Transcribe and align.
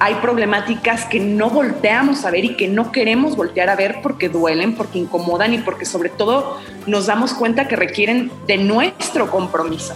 hay 0.00 0.14
problemáticas 0.16 1.04
que 1.06 1.18
no 1.18 1.50
volteamos 1.50 2.24
a 2.24 2.30
ver 2.30 2.44
y 2.44 2.56
que 2.56 2.68
no 2.68 2.92
queremos 2.92 3.36
voltear 3.36 3.68
a 3.68 3.76
ver 3.76 3.98
porque 4.02 4.28
duelen, 4.28 4.74
porque 4.74 4.98
incomodan 4.98 5.54
y 5.54 5.58
porque 5.58 5.84
sobre 5.84 6.08
todo 6.08 6.58
nos 6.86 7.06
damos 7.06 7.34
cuenta 7.34 7.66
que 7.66 7.76
requieren 7.76 8.30
de 8.46 8.58
nuestro 8.58 9.30
compromiso. 9.30 9.94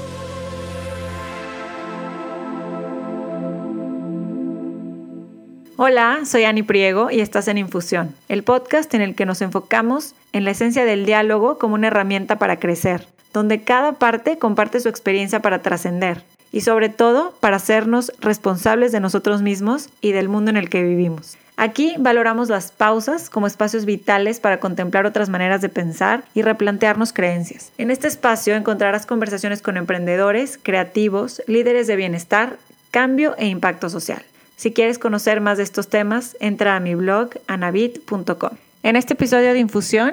Hola, 5.77 6.21
soy 6.25 6.45
Ani 6.45 6.63
Priego 6.63 7.11
y 7.11 7.21
estás 7.21 7.49
en 7.49 7.59
Infusión, 7.59 8.15
el 8.29 8.45
podcast 8.45 8.93
en 8.95 9.01
el 9.01 9.15
que 9.15 9.27
nos 9.27 9.41
enfocamos 9.41 10.15
en 10.33 10.45
la 10.45 10.53
esencia 10.53 10.85
del 10.85 11.07
diálogo 11.07 11.59
como 11.59 11.75
una 11.75 11.89
herramienta 11.89 12.39
para 12.39 12.61
crecer, 12.61 13.07
donde 13.33 13.63
cada 13.63 13.95
parte 13.95 14.39
comparte 14.39 14.79
su 14.81 14.89
experiencia 14.89 15.41
para 15.41 15.63
trascender 15.63 16.23
y 16.53 16.61
sobre 16.61 16.91
todo 16.91 17.35
para 17.41 17.57
hacernos 17.57 18.13
responsables 18.21 18.93
de 18.93 19.01
nosotros 19.01 19.43
mismos 19.43 19.89
y 20.01 20.13
del 20.13 20.29
mundo 20.29 20.51
en 20.51 20.59
el 20.59 20.69
que 20.69 20.85
vivimos. 20.85 21.37
Aquí 21.57 21.95
valoramos 21.99 22.49
las 22.49 22.73
pausas 22.73 23.29
como 23.29 23.47
espacios 23.47 23.85
vitales 23.85 24.41
para 24.41 24.59
contemplar 24.59 25.07
otras 25.07 25.29
maneras 25.29 25.61
de 25.61 25.69
pensar 25.69 26.25
y 26.35 26.43
replantearnos 26.43 27.13
creencias. 27.13 27.73
En 27.79 27.91
este 27.91 28.09
espacio 28.09 28.55
encontrarás 28.55 29.07
conversaciones 29.07 29.63
con 29.63 29.77
emprendedores, 29.77 30.59
creativos, 30.63 31.43
líderes 31.47 31.87
de 31.87 31.97
bienestar, 31.97 32.57
cambio 32.91 33.35
e 33.39 33.47
impacto 33.47 33.91
social. 33.91 34.23
Si 34.57 34.73
quieres 34.73 34.99
conocer 34.99 35.41
más 35.41 35.59
de 35.59 35.65
estos 35.65 35.89
temas, 35.89 36.37
entra 36.41 36.77
a 36.77 36.81
mi 36.81 36.95
blog 36.95 37.31
anabit.com. 37.47 38.57
En 38.83 38.97
este 38.97 39.15
episodio 39.15 39.53
de 39.53 39.59
Infusión 39.59 40.13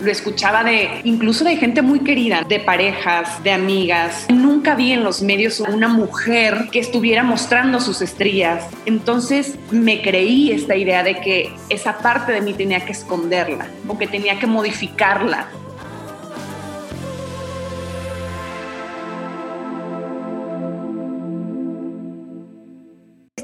lo 0.00 0.10
escuchaba 0.10 0.64
de 0.64 1.00
incluso 1.04 1.44
de 1.44 1.56
gente 1.56 1.82
muy 1.82 2.00
querida, 2.00 2.44
de 2.48 2.60
parejas, 2.60 3.42
de 3.42 3.52
amigas. 3.52 4.26
Nunca 4.28 4.74
vi 4.74 4.92
en 4.92 5.04
los 5.04 5.22
medios 5.22 5.60
una 5.60 5.88
mujer 5.88 6.68
que 6.72 6.78
estuviera 6.78 7.22
mostrando 7.22 7.80
sus 7.80 8.00
estrías. 8.02 8.66
Entonces 8.86 9.56
me 9.70 10.02
creí 10.02 10.52
esta 10.52 10.76
idea 10.76 11.02
de 11.02 11.20
que 11.20 11.52
esa 11.68 11.98
parte 11.98 12.32
de 12.32 12.40
mí 12.40 12.54
tenía 12.54 12.84
que 12.84 12.92
esconderla 12.92 13.68
o 13.86 13.98
que 13.98 14.06
tenía 14.06 14.38
que 14.38 14.46
modificarla 14.46 15.48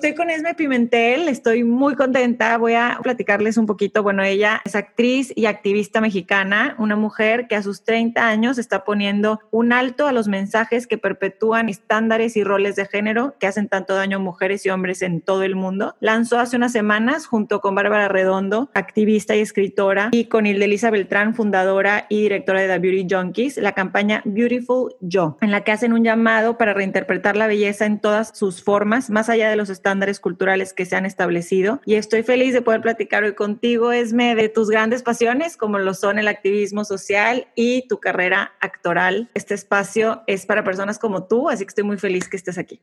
Estoy 0.06 0.18
con 0.18 0.30
Esme 0.30 0.54
Pimentel, 0.54 1.26
estoy 1.26 1.64
muy 1.64 1.96
contenta. 1.96 2.56
Voy 2.58 2.74
a 2.74 3.00
platicarles 3.02 3.56
un 3.56 3.66
poquito. 3.66 4.04
Bueno, 4.04 4.22
ella 4.22 4.62
es 4.64 4.76
actriz 4.76 5.32
y 5.34 5.46
activista 5.46 6.00
mexicana, 6.00 6.76
una 6.78 6.94
mujer 6.94 7.48
que 7.48 7.56
a 7.56 7.62
sus 7.64 7.82
30 7.82 8.24
años 8.24 8.56
está 8.58 8.84
poniendo 8.84 9.40
un 9.50 9.72
alto 9.72 10.06
a 10.06 10.12
los 10.12 10.28
mensajes 10.28 10.86
que 10.86 10.96
perpetúan 10.96 11.68
estándares 11.68 12.36
y 12.36 12.44
roles 12.44 12.76
de 12.76 12.86
género 12.86 13.34
que 13.40 13.48
hacen 13.48 13.66
tanto 13.66 13.96
daño 13.96 14.18
a 14.18 14.20
mujeres 14.20 14.64
y 14.64 14.70
hombres 14.70 15.02
en 15.02 15.22
todo 15.22 15.42
el 15.42 15.56
mundo. 15.56 15.96
Lanzó 15.98 16.38
hace 16.38 16.54
unas 16.54 16.70
semanas, 16.70 17.26
junto 17.26 17.60
con 17.60 17.74
Bárbara 17.74 18.06
Redondo, 18.06 18.70
activista 18.74 19.34
y 19.34 19.40
escritora, 19.40 20.10
y 20.12 20.26
con 20.26 20.46
Hildelisa 20.46 20.90
Beltrán, 20.90 21.34
fundadora 21.34 22.06
y 22.08 22.22
directora 22.22 22.60
de 22.60 22.68
The 22.68 22.78
Beauty 22.78 23.12
Junkies, 23.12 23.56
la 23.56 23.72
campaña 23.72 24.22
Beautiful 24.24 24.94
Yo, 25.00 25.36
en 25.40 25.50
la 25.50 25.62
que 25.64 25.72
hacen 25.72 25.92
un 25.92 26.04
llamado 26.04 26.58
para 26.58 26.74
reinterpretar 26.74 27.36
la 27.36 27.48
belleza 27.48 27.86
en 27.86 27.98
todas 27.98 28.30
sus 28.38 28.62
formas, 28.62 29.10
más 29.10 29.28
allá 29.28 29.50
de 29.50 29.56
los 29.56 29.68
estándares 29.68 29.95
culturales 30.20 30.72
que 30.72 30.84
se 30.84 30.96
han 30.96 31.06
establecido. 31.06 31.80
Y 31.84 31.94
estoy 31.94 32.22
feliz 32.22 32.52
de 32.52 32.62
poder 32.62 32.80
platicar 32.80 33.24
hoy 33.24 33.34
contigo, 33.34 33.92
Esme, 33.92 34.34
de 34.34 34.48
tus 34.48 34.68
grandes 34.68 35.02
pasiones, 35.02 35.56
como 35.56 35.78
lo 35.78 35.94
son 35.94 36.18
el 36.18 36.28
activismo 36.28 36.84
social 36.84 37.48
y 37.54 37.86
tu 37.88 37.98
carrera 37.98 38.52
actoral. 38.60 39.30
Este 39.34 39.54
espacio 39.54 40.22
es 40.26 40.46
para 40.46 40.64
personas 40.64 40.98
como 40.98 41.26
tú, 41.26 41.48
así 41.48 41.64
que 41.64 41.70
estoy 41.70 41.84
muy 41.84 41.98
feliz 41.98 42.28
que 42.28 42.36
estés 42.36 42.58
aquí. 42.58 42.80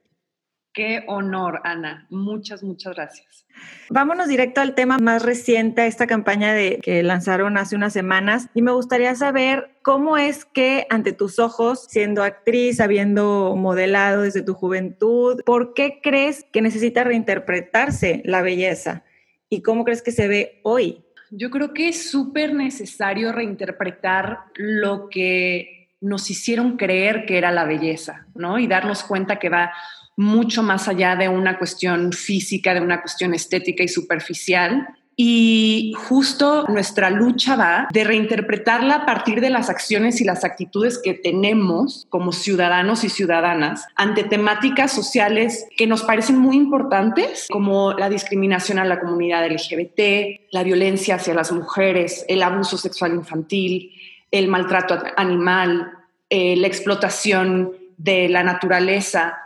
Qué 0.73 1.03
honor, 1.05 1.61
Ana. 1.63 2.07
Muchas, 2.09 2.63
muchas 2.63 2.95
gracias. 2.95 3.45
Vámonos 3.91 4.27
directo 4.27 4.59
al 4.59 4.73
tema 4.73 4.97
más 4.97 5.21
reciente, 5.21 5.85
esta 5.85 6.07
campaña 6.07 6.51
de, 6.51 6.79
que 6.81 7.03
lanzaron 7.03 7.57
hace 7.57 7.75
unas 7.75 7.93
semanas. 7.93 8.49
Y 8.55 8.63
me 8.63 8.71
gustaría 8.71 9.13
saber 9.13 9.69
cómo 9.83 10.17
es 10.17 10.45
que 10.45 10.87
ante 10.89 11.13
tus 11.13 11.37
ojos, 11.37 11.85
siendo 11.89 12.23
actriz, 12.23 12.79
habiendo 12.79 13.55
modelado 13.55 14.23
desde 14.23 14.41
tu 14.41 14.55
juventud, 14.55 15.41
¿por 15.45 15.75
qué 15.75 15.99
crees 16.01 16.43
que 16.51 16.63
necesita 16.63 17.03
reinterpretarse 17.03 18.23
la 18.25 18.41
belleza? 18.41 19.03
¿Y 19.49 19.61
cómo 19.61 19.83
crees 19.83 20.01
que 20.01 20.11
se 20.11 20.27
ve 20.27 20.59
hoy? 20.63 21.03
Yo 21.29 21.51
creo 21.51 21.73
que 21.75 21.89
es 21.89 22.09
súper 22.09 22.55
necesario 22.55 23.31
reinterpretar 23.31 24.39
lo 24.55 25.07
que 25.09 25.89
nos 26.01 26.29
hicieron 26.31 26.77
creer 26.77 27.25
que 27.25 27.37
era 27.37 27.51
la 27.51 27.63
belleza, 27.63 28.25
¿no? 28.33 28.57
Y 28.59 28.67
darnos 28.67 29.03
cuenta 29.03 29.37
que 29.37 29.49
va 29.49 29.71
mucho 30.15 30.63
más 30.63 30.87
allá 30.87 31.15
de 31.15 31.29
una 31.29 31.57
cuestión 31.57 32.11
física, 32.11 32.73
de 32.73 32.81
una 32.81 33.01
cuestión 33.01 33.33
estética 33.33 33.83
y 33.83 33.87
superficial. 33.87 34.87
Y 35.15 35.93
justo 35.95 36.65
nuestra 36.69 37.11
lucha 37.11 37.55
va 37.55 37.87
de 37.93 38.03
reinterpretarla 38.03 38.95
a 38.95 39.05
partir 39.05 39.41
de 39.41 39.51
las 39.51 39.69
acciones 39.69 40.19
y 40.21 40.23
las 40.23 40.43
actitudes 40.43 40.99
que 41.03 41.13
tenemos 41.13 42.07
como 42.09 42.31
ciudadanos 42.31 43.03
y 43.03 43.09
ciudadanas 43.09 43.85
ante 43.95 44.23
temáticas 44.23 44.91
sociales 44.91 45.67
que 45.77 45.85
nos 45.85 46.01
parecen 46.01 46.39
muy 46.39 46.57
importantes, 46.57 47.45
como 47.51 47.93
la 47.93 48.09
discriminación 48.09 48.79
a 48.79 48.85
la 48.85 48.99
comunidad 48.99 49.47
LGBT, 49.47 50.49
la 50.51 50.63
violencia 50.63 51.15
hacia 51.15 51.35
las 51.35 51.51
mujeres, 51.51 52.25
el 52.27 52.41
abuso 52.41 52.77
sexual 52.77 53.13
infantil, 53.13 53.91
el 54.31 54.47
maltrato 54.47 54.99
animal, 55.15 55.91
eh, 56.31 56.55
la 56.55 56.65
explotación 56.65 57.71
de 57.97 58.29
la 58.29 58.41
naturaleza 58.41 59.37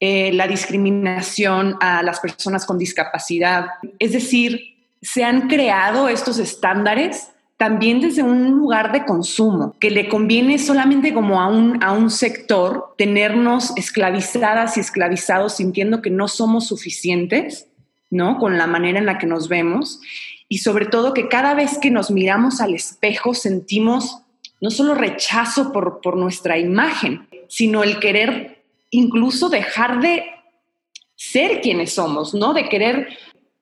eh, 0.00 0.32
la 0.32 0.46
discriminación 0.46 1.76
a 1.80 2.02
las 2.02 2.20
personas 2.20 2.66
con 2.66 2.76
discapacidad. 2.76 3.66
Es 3.98 4.12
decir, 4.12 4.76
se 5.00 5.24
han 5.24 5.48
creado 5.48 6.08
estos 6.08 6.38
estándares 6.38 7.30
también 7.56 8.00
desde 8.00 8.22
un 8.22 8.50
lugar 8.50 8.92
de 8.92 9.06
consumo, 9.06 9.74
que 9.80 9.90
le 9.90 10.08
conviene 10.08 10.58
solamente 10.58 11.14
como 11.14 11.40
a 11.40 11.48
un, 11.48 11.82
a 11.82 11.92
un 11.92 12.10
sector 12.10 12.94
tenernos 12.98 13.72
esclavizadas 13.76 14.76
y 14.76 14.80
esclavizados 14.80 15.56
sintiendo 15.56 16.02
que 16.02 16.10
no 16.10 16.28
somos 16.28 16.66
suficientes, 16.66 17.68
¿no? 18.10 18.38
Con 18.38 18.58
la 18.58 18.66
manera 18.66 18.98
en 18.98 19.06
la 19.06 19.16
que 19.16 19.26
nos 19.26 19.48
vemos. 19.48 20.00
Y 20.48 20.58
sobre 20.58 20.84
todo 20.84 21.14
que 21.14 21.28
cada 21.28 21.54
vez 21.54 21.78
que 21.78 21.90
nos 21.90 22.10
miramos 22.10 22.60
al 22.60 22.74
espejo 22.74 23.32
sentimos 23.32 24.18
no 24.60 24.70
solo 24.70 24.94
rechazo 24.94 25.72
por, 25.72 26.00
por 26.02 26.16
nuestra 26.16 26.58
imagen, 26.58 27.26
sino 27.48 27.82
el 27.82 27.98
querer 27.98 28.55
incluso 28.90 29.48
dejar 29.48 30.00
de 30.00 30.24
ser 31.14 31.60
quienes 31.60 31.94
somos, 31.94 32.34
¿no? 32.34 32.54
De 32.54 32.68
querer 32.68 33.08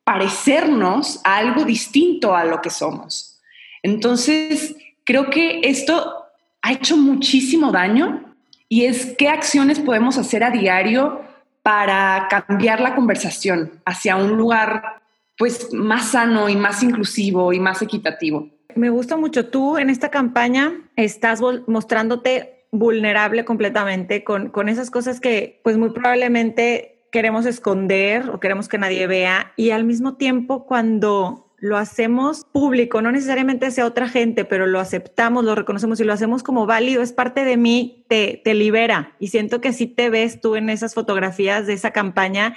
parecernos 0.04 1.20
a 1.24 1.36
algo 1.36 1.64
distinto 1.64 2.34
a 2.34 2.44
lo 2.44 2.60
que 2.60 2.70
somos. 2.70 3.40
Entonces, 3.82 4.76
creo 5.04 5.30
que 5.30 5.60
esto 5.64 6.24
ha 6.62 6.72
hecho 6.72 6.96
muchísimo 6.96 7.72
daño 7.72 8.34
y 8.68 8.84
es 8.84 9.14
qué 9.18 9.28
acciones 9.28 9.78
podemos 9.80 10.18
hacer 10.18 10.42
a 10.42 10.50
diario 10.50 11.22
para 11.62 12.26
cambiar 12.28 12.80
la 12.80 12.94
conversación 12.94 13.80
hacia 13.86 14.16
un 14.16 14.36
lugar 14.36 15.02
pues 15.36 15.72
más 15.72 16.10
sano 16.12 16.48
y 16.48 16.56
más 16.56 16.82
inclusivo 16.82 17.52
y 17.52 17.60
más 17.60 17.82
equitativo. 17.82 18.48
Me 18.74 18.90
gusta 18.90 19.16
mucho 19.16 19.48
tú 19.48 19.78
en 19.78 19.90
esta 19.90 20.10
campaña 20.10 20.72
estás 20.96 21.40
mostrándote 21.66 22.53
vulnerable 22.78 23.44
completamente 23.44 24.24
con, 24.24 24.50
con 24.50 24.68
esas 24.68 24.90
cosas 24.90 25.20
que 25.20 25.60
pues 25.62 25.78
muy 25.78 25.90
probablemente 25.90 27.06
queremos 27.12 27.46
esconder 27.46 28.28
o 28.30 28.40
queremos 28.40 28.68
que 28.68 28.78
nadie 28.78 29.06
vea 29.06 29.52
y 29.56 29.70
al 29.70 29.84
mismo 29.84 30.16
tiempo 30.16 30.66
cuando 30.66 31.54
lo 31.58 31.78
hacemos 31.78 32.44
público, 32.52 33.00
no 33.00 33.10
necesariamente 33.10 33.66
hacia 33.66 33.86
otra 33.86 34.08
gente, 34.08 34.44
pero 34.44 34.66
lo 34.66 34.80
aceptamos, 34.80 35.44
lo 35.44 35.54
reconocemos 35.54 35.98
y 36.00 36.04
lo 36.04 36.12
hacemos 36.12 36.42
como 36.42 36.66
válido, 36.66 37.00
es 37.00 37.12
parte 37.12 37.44
de 37.44 37.56
mí, 37.56 38.04
te, 38.08 38.42
te 38.44 38.52
libera. 38.52 39.16
Y 39.18 39.28
siento 39.28 39.62
que 39.62 39.72
si 39.72 39.86
te 39.86 40.10
ves 40.10 40.42
tú 40.42 40.56
en 40.56 40.68
esas 40.68 40.92
fotografías 40.92 41.66
de 41.66 41.72
esa 41.72 41.92
campaña, 41.92 42.56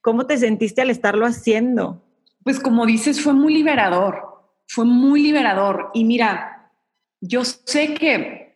¿cómo 0.00 0.26
te 0.26 0.38
sentiste 0.38 0.80
al 0.80 0.88
estarlo 0.88 1.26
haciendo? 1.26 2.02
Pues 2.42 2.58
como 2.58 2.86
dices, 2.86 3.20
fue 3.20 3.34
muy 3.34 3.52
liberador, 3.52 4.22
fue 4.66 4.86
muy 4.86 5.20
liberador. 5.20 5.90
Y 5.92 6.04
mira, 6.04 6.72
yo 7.20 7.44
sé 7.44 7.92
que 7.92 8.47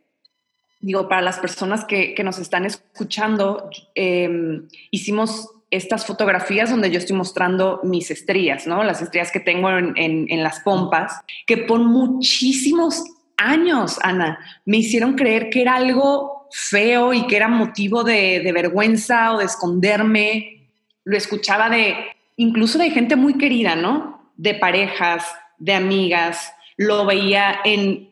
digo, 0.83 1.09
para 1.09 1.23
las 1.23 1.39
personas 1.39 1.85
que, 1.85 2.15
nos 2.23 2.39
están 2.39 2.67
escuchando, 2.67 3.71
em, 3.95 4.69
hicimos 4.91 5.49
estas 5.71 6.05
fotografías 6.05 6.71
donde 6.71 6.91
yo 6.91 6.99
estoy 6.99 7.17
mostrando 7.17 7.81
mis 7.85 8.11
estrías, 8.11 8.67
¿no? 8.67 8.85
Las 8.85 9.01
estrías 9.01 9.33
que 9.33 9.41
tengo 9.41 9.71
en, 9.71 10.43
las 10.43 10.61
pompas, 10.61 11.21
que 11.47 11.57
por 11.57 11.79
muchísimos 11.79 13.03
años, 13.39 13.99
Ana, 14.03 14.39
me 14.67 14.79
hicieron 14.79 15.15
creer 15.15 15.49
que 15.49 15.63
era 15.63 15.77
algo 15.77 16.49
feo 16.51 17.15
y 17.15 17.27
que 17.27 17.37
era 17.37 17.49
motivo 17.49 18.05
de, 18.05 18.41
de 18.41 18.53
vergüenza 18.53 19.33
o 19.33 19.39
de 19.39 19.47
esconderme. 19.47 20.69
Lo 21.05 21.17
escuchaba 21.17 21.71
de, 21.71 21.97
incluso 22.37 22.79
de 22.79 22.91
gente 22.91 23.17
muy 23.17 23.39
querida, 23.39 23.75
¿no? 23.75 24.31
De 24.37 24.55
parejas, 24.55 25.25
de 25.59 25.75
amigas, 25.75 26.53
lo 26.77 27.07
veía 27.07 27.61
en 27.65 28.12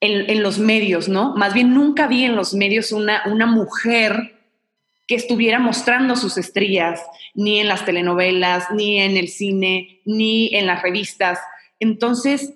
en, 0.00 0.42
los 0.42 0.58
medios, 0.58 1.08
¿no? 1.08 1.34
Más 1.36 1.54
bien 1.54 1.72
nunca 1.72 2.06
vi 2.06 2.24
en 2.24 2.36
los 2.36 2.54
medios 2.54 2.92
una, 2.92 3.22
una 3.26 3.46
mujer 3.46 4.36
que 5.06 5.14
estuviera 5.14 5.58
mostrando 5.58 6.16
sus 6.16 6.36
estrías, 6.36 7.00
ni 7.34 7.60
en 7.60 7.68
las 7.68 7.84
telenovelas, 7.84 8.70
ni 8.72 9.00
en 9.00 9.16
el 9.16 9.28
cine, 9.28 10.00
ni 10.04 10.54
en 10.54 10.66
las 10.66 10.82
revistas. 10.82 11.38
Entonces 11.78 12.52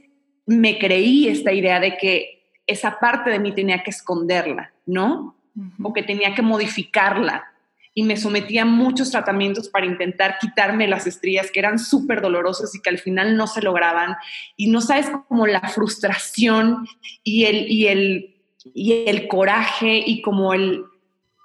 me 0.46 0.78
creí 0.78 1.28
esta 1.28 1.52
idea 1.52 1.78
de 1.78 1.96
que 1.96 2.40
esa 2.66 2.98
parte 2.98 3.30
de 3.30 3.38
mí 3.38 3.52
tenía 3.52 3.82
que 3.82 3.90
esconderla, 3.90 4.72
¿no? 4.86 5.36
O 5.82 5.92
que 5.92 6.02
tenía 6.02 6.34
que 6.34 6.42
modificarla. 6.42 7.44
Y 7.92 8.04
me 8.04 8.16
sometí 8.16 8.58
a 8.58 8.64
muchos 8.64 9.10
tratamientos 9.10 9.68
para 9.68 9.86
intentar 9.86 10.38
quitarme 10.38 10.86
las 10.86 11.06
estrías 11.06 11.50
que 11.50 11.58
eran 11.58 11.78
súper 11.78 12.20
dolorosas 12.20 12.74
y 12.74 12.80
que 12.80 12.90
al 12.90 12.98
final 12.98 13.36
no 13.36 13.46
se 13.46 13.62
lograban. 13.62 14.16
Y 14.56 14.70
no 14.70 14.80
sabes 14.80 15.10
como 15.28 15.46
la 15.46 15.60
frustración 15.60 16.86
y 17.24 17.44
el, 17.44 17.70
y 17.70 17.88
el, 17.88 18.36
y 18.74 19.04
el 19.06 19.26
coraje 19.26 20.02
y 20.06 20.22
como 20.22 20.54
el, 20.54 20.84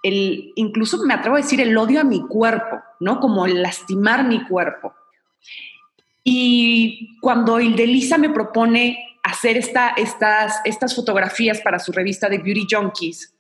el, 0.03 0.53
incluso 0.56 1.03
me 1.03 1.15
atrevo 1.15 1.36
a 1.36 1.42
decir 1.42 1.59
el 1.62 1.75
odio 1.75 2.01
a 2.01 2.03
mi 2.03 2.21
cuerpo, 2.27 2.80
¿no? 3.00 3.19
Como 3.19 3.45
el 3.48 3.63
lastimar 3.63 4.27
mi 4.27 4.45
cuerpo. 4.45 4.94
Y 6.24 7.19
cuando 7.21 7.59
Ildelisa 7.59 8.18
me 8.18 8.30
propone 8.31 9.19
hacer 9.24 9.57
esta, 9.57 9.89
estas, 9.89 10.59
estas 10.65 10.95
fotografías 10.95 11.62
para 11.62 11.80
su 11.80 11.91
revista 11.91 12.30
de 12.30 12.39
Beauty 12.39 12.68
Junkies, 12.69 13.35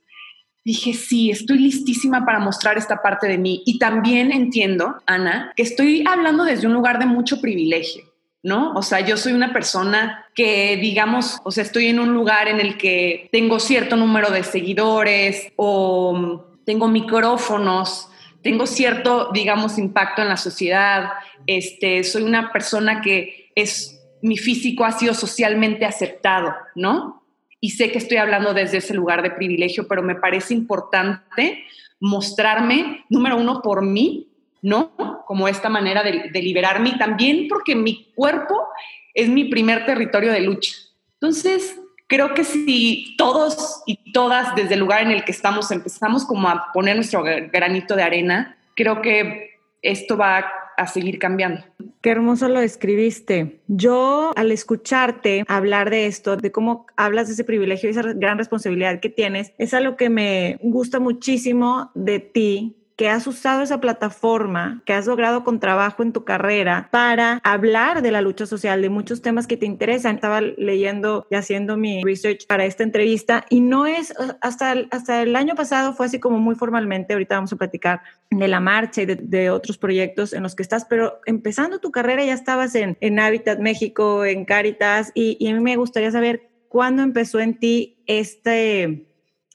dije, 0.65 0.93
sí, 0.93 1.29
estoy 1.29 1.59
listísima 1.59 2.25
para 2.25 2.39
mostrar 2.39 2.77
esta 2.77 3.01
parte 3.01 3.27
de 3.27 3.37
mí. 3.37 3.61
Y 3.65 3.77
también 3.77 4.31
entiendo, 4.31 4.97
Ana, 5.05 5.53
que 5.55 5.63
estoy 5.63 6.03
hablando 6.07 6.43
desde 6.43 6.67
un 6.67 6.73
lugar 6.73 6.99
de 6.99 7.05
mucho 7.05 7.39
privilegio. 7.39 8.03
¿no? 8.41 8.73
O 8.73 8.83
sea, 8.83 8.99
yo 8.99 9.17
soy 9.17 9.33
una 9.33 9.53
persona 9.53 10.27
que, 10.35 10.77
digamos, 10.77 11.39
o 11.43 11.51
sea, 11.51 11.63
estoy 11.63 11.87
en 11.87 11.99
un 11.99 12.13
lugar 12.13 12.47
en 12.47 12.59
el 12.59 12.77
que 12.77 13.27
tengo 13.31 13.59
cierto 13.59 13.95
número 13.95 14.29
de 14.29 14.43
seguidores 14.43 15.51
o 15.55 16.45
tengo 16.63 16.87
micrófonos, 16.87 18.07
tengo 18.43 18.67
cierto, 18.67 19.31
digamos, 19.33 19.79
impacto 19.79 20.21
en 20.21 20.29
la 20.29 20.37
sociedad, 20.37 21.09
este, 21.47 22.03
soy 22.03 22.21
una 22.21 22.51
persona 22.51 23.01
que 23.01 23.49
es, 23.55 23.99
mi 24.21 24.37
físico 24.37 24.85
ha 24.85 24.91
sido 24.91 25.15
socialmente 25.15 25.83
aceptado, 25.83 26.53
¿no? 26.75 27.24
Y 27.65 27.71
sé 27.71 27.91
que 27.91 27.97
estoy 27.97 28.17
hablando 28.17 28.53
desde 28.53 28.77
ese 28.77 28.93
lugar 28.93 29.23
de 29.23 29.31
privilegio, 29.31 29.87
pero 29.87 30.03
me 30.03 30.13
parece 30.13 30.53
importante 30.53 31.63
mostrarme, 31.99 33.03
número 33.09 33.37
uno, 33.37 33.63
por 33.63 33.81
mí, 33.81 34.27
¿no? 34.61 35.23
Como 35.25 35.47
esta 35.47 35.67
manera 35.67 36.03
de, 36.03 36.29
de 36.31 36.41
liberarme 36.43 36.89
y 36.89 36.97
también 36.99 37.47
porque 37.47 37.73
mi 37.73 38.11
cuerpo 38.13 38.67
es 39.15 39.29
mi 39.29 39.45
primer 39.45 39.83
territorio 39.83 40.31
de 40.31 40.41
lucha. 40.41 40.75
Entonces, 41.13 41.75
creo 42.05 42.35
que 42.35 42.43
si 42.43 43.15
todos 43.17 43.81
y 43.87 44.11
todas 44.11 44.53
desde 44.53 44.75
el 44.75 44.81
lugar 44.81 45.01
en 45.01 45.09
el 45.09 45.25
que 45.25 45.31
estamos 45.31 45.71
empezamos 45.71 46.23
como 46.23 46.47
a 46.47 46.71
poner 46.71 46.95
nuestro 46.95 47.23
granito 47.23 47.95
de 47.95 48.03
arena, 48.03 48.59
creo 48.75 49.01
que 49.01 49.57
esto 49.81 50.17
va 50.17 50.37
a 50.37 50.45
seguir 50.87 51.19
cambiando. 51.19 51.63
Qué 52.01 52.11
hermoso 52.11 52.47
lo 52.49 52.59
escribiste. 52.59 53.61
Yo 53.67 54.31
al 54.35 54.51
escucharte 54.51 55.43
hablar 55.47 55.89
de 55.89 56.05
esto, 56.05 56.37
de 56.37 56.51
cómo 56.51 56.85
hablas 56.95 57.27
de 57.27 57.33
ese 57.33 57.43
privilegio 57.43 57.89
y 57.89 57.91
esa 57.91 58.13
gran 58.13 58.37
responsabilidad 58.37 58.99
que 58.99 59.09
tienes, 59.09 59.53
es 59.57 59.73
algo 59.73 59.97
que 59.97 60.09
me 60.09 60.59
gusta 60.61 60.99
muchísimo 60.99 61.91
de 61.95 62.19
ti 62.19 62.75
que 62.95 63.09
has 63.09 63.27
usado 63.27 63.61
esa 63.61 63.81
plataforma, 63.81 64.81
que 64.85 64.93
has 64.93 65.05
logrado 65.05 65.43
con 65.43 65.59
trabajo 65.59 66.01
en 66.01 66.13
tu 66.13 66.23
carrera 66.23 66.87
para 66.91 67.41
hablar 67.43 68.01
de 68.01 68.11
la 68.11 68.21
lucha 68.21 68.45
social, 68.45 68.81
de 68.81 68.89
muchos 68.89 69.21
temas 69.21 69.47
que 69.47 69.57
te 69.57 69.65
interesan. 69.65 70.15
Estaba 70.15 70.39
leyendo 70.39 71.27
y 71.29 71.35
haciendo 71.35 71.75
mi 71.75 72.03
research 72.03 72.47
para 72.47 72.65
esta 72.65 72.83
entrevista 72.83 73.45
y 73.49 73.59
no 73.59 73.85
es, 73.85 74.13
hasta 74.39 74.71
el, 74.71 74.87
hasta 74.91 75.21
el 75.21 75.35
año 75.35 75.55
pasado 75.55 75.93
fue 75.93 76.05
así 76.05 76.19
como 76.19 76.39
muy 76.39 76.55
formalmente, 76.55 77.13
ahorita 77.13 77.35
vamos 77.35 77.51
a 77.51 77.57
platicar 77.57 78.01
de 78.31 78.47
la 78.47 78.61
marcha 78.61 79.01
y 79.01 79.05
de, 79.05 79.49
otros 79.49 79.77
proyectos 79.77 80.33
en 80.33 80.43
los 80.43 80.55
que 80.55 80.63
estás, 80.63 80.85
pero 80.85 81.19
empezando 81.25 81.79
tu 81.79 81.91
carrera 81.91 82.23
ya 82.23 82.33
estabas 82.33 82.75
en, 82.75 82.97
en 83.01 83.19
Habitat 83.19 83.59
México, 83.59 84.25
en 84.25 84.45
Caritas 84.45 85.11
y, 85.13 85.45
a 85.47 85.53
mí 85.53 85.59
me 85.59 85.75
gustaría 85.75 86.11
saber 86.11 86.49
cuándo 86.69 87.03
empezó 87.03 87.39
en 87.39 87.59
ti 87.59 88.01
este, 88.07 89.07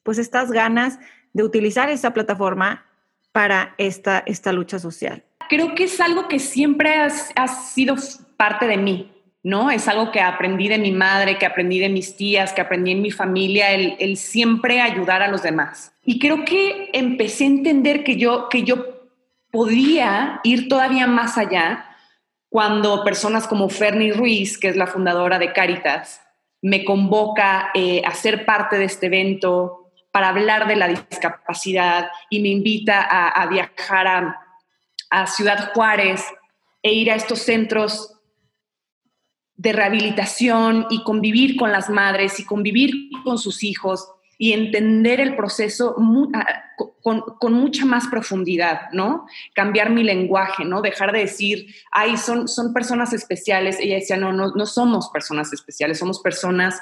pues 0.03 0.19
estas 0.19 0.53
ganas 0.53 0.99
de 1.33 1.43
utilizar 1.43 1.89
esa 1.89 2.13
plataforma 2.13 2.90
para 3.33 3.75
esta, 3.79 4.23
esta 4.27 4.53
lucha 4.53 4.79
social? 4.79 5.23
Creo 5.49 5.75
que 5.75 5.85
es 5.85 6.01
algo 6.01 6.29
que 6.29 6.39
siempre 6.39 6.95
ha, 6.95 7.49
sido 7.49 7.97
parte 8.37 8.67
de 8.67 8.77
mí, 8.77 9.11
¿no? 9.43 9.71
Es 9.71 9.89
algo 9.89 10.13
que 10.13 10.21
aprendí 10.21 10.69
de 10.69 10.79
mi 10.79 10.93
madre, 10.93 11.39
que 11.39 11.47
aprendí 11.47 11.79
de 11.79 11.89
mis 11.89 12.17
tías, 12.17 12.53
que 12.53 12.61
aprendí 12.61 12.93
en 12.93 13.03
mi 13.03 13.11
familia, 13.11 13.73
el, 13.73 13.97
el, 13.99 14.17
siempre 14.17 14.81
ayudar 14.81 15.23
a 15.23 15.29
los 15.29 15.43
demás. 15.43 15.93
Y 16.05 16.19
creo 16.19 16.45
que 16.45 16.91
empecé 16.93 17.45
a 17.45 17.49
entender 17.49 18.05
que 18.05 18.17
yo, 18.17 18.49
que 18.49 18.63
yo 18.63 19.01
podía 19.51 20.41
ir 20.45 20.69
todavía 20.69 21.07
más 21.07 21.37
allá 21.37 21.87
cuando 22.49 23.05
personas 23.05 23.47
como 23.47 23.69
Fernie 23.69 24.13
Ruiz, 24.13 24.59
que 24.59 24.69
es 24.69 24.77
la 24.77 24.89
fundadora 24.89 25.39
de 25.39 25.53
Caritas, 25.53 26.21
me 26.63 26.85
convoca 26.85 27.71
eh, 27.75 28.03
a 28.05 28.13
ser 28.13 28.45
parte 28.45 28.77
de 28.77 28.85
este 28.85 29.07
evento, 29.07 29.80
para 30.11 30.31
hablar 30.31 30.67
de 30.67 30.77
la 30.77 30.89
discapacidad 30.89 32.11
y 32.29 32.41
me 32.41 32.49
invita 32.49 33.03
a, 33.03 33.47
viajar 33.47 34.07
a, 34.07 35.27
Ciudad 35.27 35.73
Juárez 35.75 36.25
e 36.83 36.93
ir 36.93 37.11
a 37.11 37.17
estos 37.17 37.41
centros 37.41 38.15
de 39.57 39.73
rehabilitación 39.73 40.87
y 40.89 41.03
convivir 41.03 41.57
con 41.57 41.73
las 41.73 41.91
madres 41.91 42.39
y 42.39 42.45
convivir 42.45 42.93
con 43.25 43.37
sus 43.37 43.65
hijos 43.65 44.09
y 44.39 44.53
entender 44.53 45.21
el 45.21 45.37
proceso 45.37 45.97
con, 47.03 47.21
con, 47.39 47.53
mucha 47.53 47.85
más 47.85 48.07
profundidad, 48.07 48.91
¿no? 48.93 49.27
Cambiar 49.53 49.91
mi 49.91 50.03
lenguaje, 50.03 50.65
¿no? 50.65 50.81
Dejar 50.81 51.13
de 51.13 51.19
decir, 51.19 51.75
ay, 51.91 52.17
son, 52.17 52.49
son 52.49 52.73
personas 52.73 53.13
especiales. 53.13 53.79
Ella 53.81 53.97
decía, 53.97 54.17
no, 54.17 54.33
no, 54.33 54.53
no 54.53 54.65
somos 54.65 55.11
personas 55.11 55.53
especiales, 55.53 55.99
somos 55.99 56.21
personas 56.21 56.81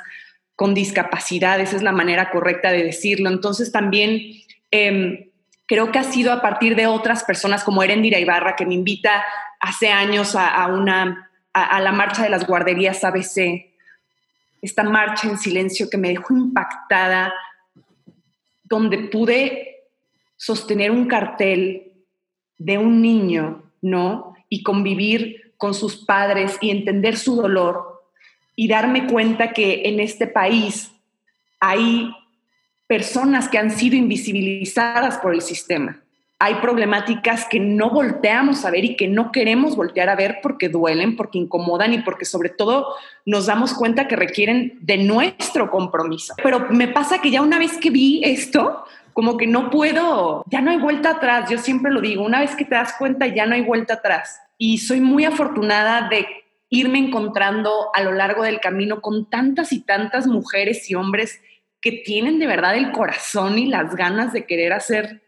con 0.59 0.75
discapacidad, 0.75 1.61
esa 1.61 1.77
es 1.77 1.83
la 1.83 1.93
manera 1.93 2.33
correcta 2.33 2.73
de 2.73 2.83
decirlo. 2.83 3.31
Entonces 3.31 3.71
también 3.71 4.43
em, 4.73 5.31
creo 5.67 5.93
que 5.93 6.01
ha 6.01 6.03
sido 6.03 6.33
a 6.33 6.43
partir 6.43 6.75
de 6.75 6.89
otras 6.89 7.23
personas 7.23 7.63
como 7.63 7.81
Erendira 7.81 8.19
Ibarra, 8.19 8.57
que 8.57 8.67
me 8.67 8.75
invita 8.75 9.23
hace 9.61 9.91
años 9.91 10.35
a, 10.35 10.67
una, 10.67 11.31
a, 11.53 11.81
la 11.81 11.93
marcha 11.93 12.25
de 12.25 12.31
las 12.31 12.45
guarderías 12.45 13.05
ABC, 13.05 13.71
esta 14.61 14.83
marcha 14.83 15.29
en 15.29 15.39
silencio 15.39 15.89
que 15.89 15.97
me 15.97 16.09
dejó 16.09 16.35
impactada, 16.35 17.33
donde 18.65 18.99
pude 18.99 19.85
sostener 20.37 20.91
un 20.91 21.07
cartel 21.07 21.93
de 22.57 22.79
un 22.79 23.01
niño, 23.01 23.63
¿no? 23.81 24.35
Y 24.49 24.65
convivir 24.65 25.55
con 25.57 25.73
sus 25.73 26.05
padres 26.05 26.59
y 26.61 26.73
entender 26.73 27.17
su 27.17 27.37
dolor 27.37 27.98
y 28.61 28.67
darme 28.67 29.07
cuenta 29.07 29.53
que 29.53 29.83
en 29.85 30.00
este 30.00 30.27
país 30.27 30.91
hay 31.61 32.11
personas 32.88 33.49
que 33.49 33.57
han 33.57 33.71
sido 33.71 33.95
invisibilizadas 33.95 35.19
por 35.19 35.33
el 35.33 35.43
sistema. 35.43 36.00
Hay 36.41 36.57
problemáticas 36.57 37.47
que 37.49 37.61
no 37.61 37.91
volteamos 37.91 38.65
a 38.65 38.73
ver 38.73 38.85
y 38.85 38.97
que 38.97 39.07
no 39.07 39.31
queremos 39.31 39.77
voltear 39.77 40.09
a 40.09 40.17
ver 40.17 40.41
porque 40.43 40.69
duelen, 40.69 41.15
porque 41.15 41.38
incomodan 41.38 41.93
y 41.93 41.99
porque 41.99 42.25
sobre 42.25 42.49
todo 42.49 42.97
nos 43.25 43.47
damos 43.47 43.75
cuenta 43.75 44.09
que 44.09 44.17
requieren 44.17 44.77
de 44.81 44.99
nuestro 44.99 45.71
compromiso. 45.71 46.35
Pero 46.43 46.67
me 46.71 46.88
pasa 46.88 47.21
que 47.21 47.31
ya 47.31 47.43
una 47.43 47.61
vez 47.61 47.79
que 47.79 47.91
vi 47.91 48.23
esto, 48.25 48.85
como 49.12 49.37
que 49.37 49.47
no 49.47 49.71
puedo, 49.71 50.43
ya 50.50 50.61
no 50.62 50.73
hay 50.73 50.79
vuelta 50.79 51.11
atrás, 51.11 51.49
yo 51.49 51.59
siempre 51.59 51.93
lo 51.93 52.00
digo, 52.00 52.25
una 52.25 52.41
vez 52.41 52.57
que 52.57 52.65
te 52.65 52.75
das 52.75 52.95
cuenta 52.99 53.29
ya 53.29 53.47
no 53.47 53.55
hay 53.55 53.62
vuelta 53.62 53.95
atrás. 53.95 54.41
Y 54.59 54.79
soy 54.79 55.00
muy 55.00 55.25
afortunada 55.25 56.09
de 56.09 56.27
irme 56.71 56.99
encontrando 56.99 57.91
a 57.95 58.03
lo 58.03 58.13
largo 58.13 58.43
del 58.43 58.61
camino 58.61 59.01
con 59.01 59.31
tantas 59.31 59.73
y 59.73 59.81
tantas 59.81 60.27
mujeres 60.27 60.91
y 60.91 60.95
hombres 60.95 61.41
que 61.81 61.93
tienen 61.93 62.39
de 62.39 62.47
verdad 62.47 62.77
el 62.77 62.93
corazón 62.93 63.59
y 63.59 63.67
las 63.67 63.95
ganas 63.95 64.33
de 64.33 64.47
querer 64.47 64.73
hacer 64.73 65.23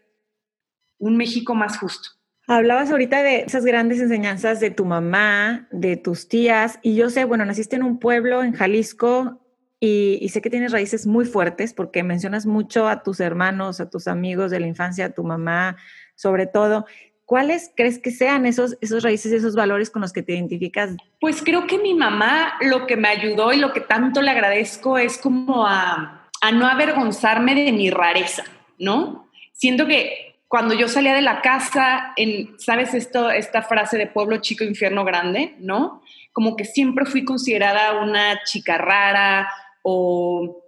un 0.97 1.17
México 1.17 1.55
más 1.55 1.77
justo. 1.77 2.09
Hablabas 2.47 2.91
ahorita 2.91 3.23
de 3.23 3.41
esas 3.41 3.65
grandes 3.65 3.99
enseñanzas 4.01 4.59
de 4.59 4.71
tu 4.71 4.85
mamá, 4.85 5.67
de 5.71 5.95
tus 5.95 6.27
tías, 6.27 6.79
y 6.81 6.95
yo 6.95 7.09
sé, 7.09 7.23
bueno, 7.23 7.45
naciste 7.45 7.77
en 7.77 7.83
un 7.83 7.97
pueblo 7.97 8.43
en 8.43 8.53
Jalisco 8.53 9.41
y, 9.79 10.29
sé 10.29 10.41
que 10.41 10.51
tienes 10.51 10.71
raíces 10.71 11.07
muy 11.07 11.25
fuertes 11.25 11.73
porque 11.73 12.03
mencionas 12.03 12.45
mucho 12.45 12.87
a 12.87 13.01
tus 13.01 13.19
hermanos, 13.19 13.79
a 13.79 13.89
tus 13.89 14.07
amigos 14.07 14.51
de 14.51 14.59
la 14.59 14.67
infancia, 14.67 15.05
a 15.05 15.09
tu 15.09 15.23
mamá, 15.23 15.75
sobre 16.15 16.45
todo. 16.45 16.85
¿Cuáles 17.31 17.71
crees 17.77 17.97
que 17.97 18.11
sean 18.11 18.45
esos, 18.45 18.77
esos 18.81 19.03
raíces, 19.03 19.31
esos 19.31 19.55
valores 19.55 19.89
con 19.89 20.01
los 20.01 20.11
que 20.11 20.21
te 20.21 20.33
identificas? 20.33 20.97
Pues 21.21 21.41
creo 21.41 21.65
que 21.65 21.77
mi 21.77 21.93
mamá 21.93 22.55
lo 22.59 22.85
que 22.87 22.97
me 22.97 23.07
ayudó 23.07 23.53
y 23.53 23.55
lo 23.55 23.71
que 23.71 23.79
tanto 23.79 24.21
le 24.21 24.31
agradezco 24.31 24.97
es 24.97 25.17
como 25.17 25.65
a, 25.65 26.27
no 26.53 26.67
avergonzarme 26.67 27.55
de 27.55 27.71
mi 27.71 27.89
rareza, 27.89 28.43
¿no? 28.77 29.29
Siento 29.53 29.87
que 29.87 30.41
cuando 30.49 30.73
yo 30.73 30.89
salía 30.89 31.13
de 31.13 31.21
la 31.21 31.41
casa, 31.41 32.13
¿sabes 32.57 32.93
esto, 32.93 33.31
esta 33.31 33.61
frase 33.61 33.97
de 33.97 34.07
pueblo 34.07 34.41
chico, 34.41 34.65
infierno 34.65 35.05
grande, 35.05 35.55
¿no? 35.59 36.01
Como 36.33 36.57
que 36.57 36.65
siempre 36.65 37.05
fui 37.05 37.23
considerada 37.23 38.01
una 38.03 38.43
chica 38.43 38.77
rara 38.77 39.49
o 39.83 40.65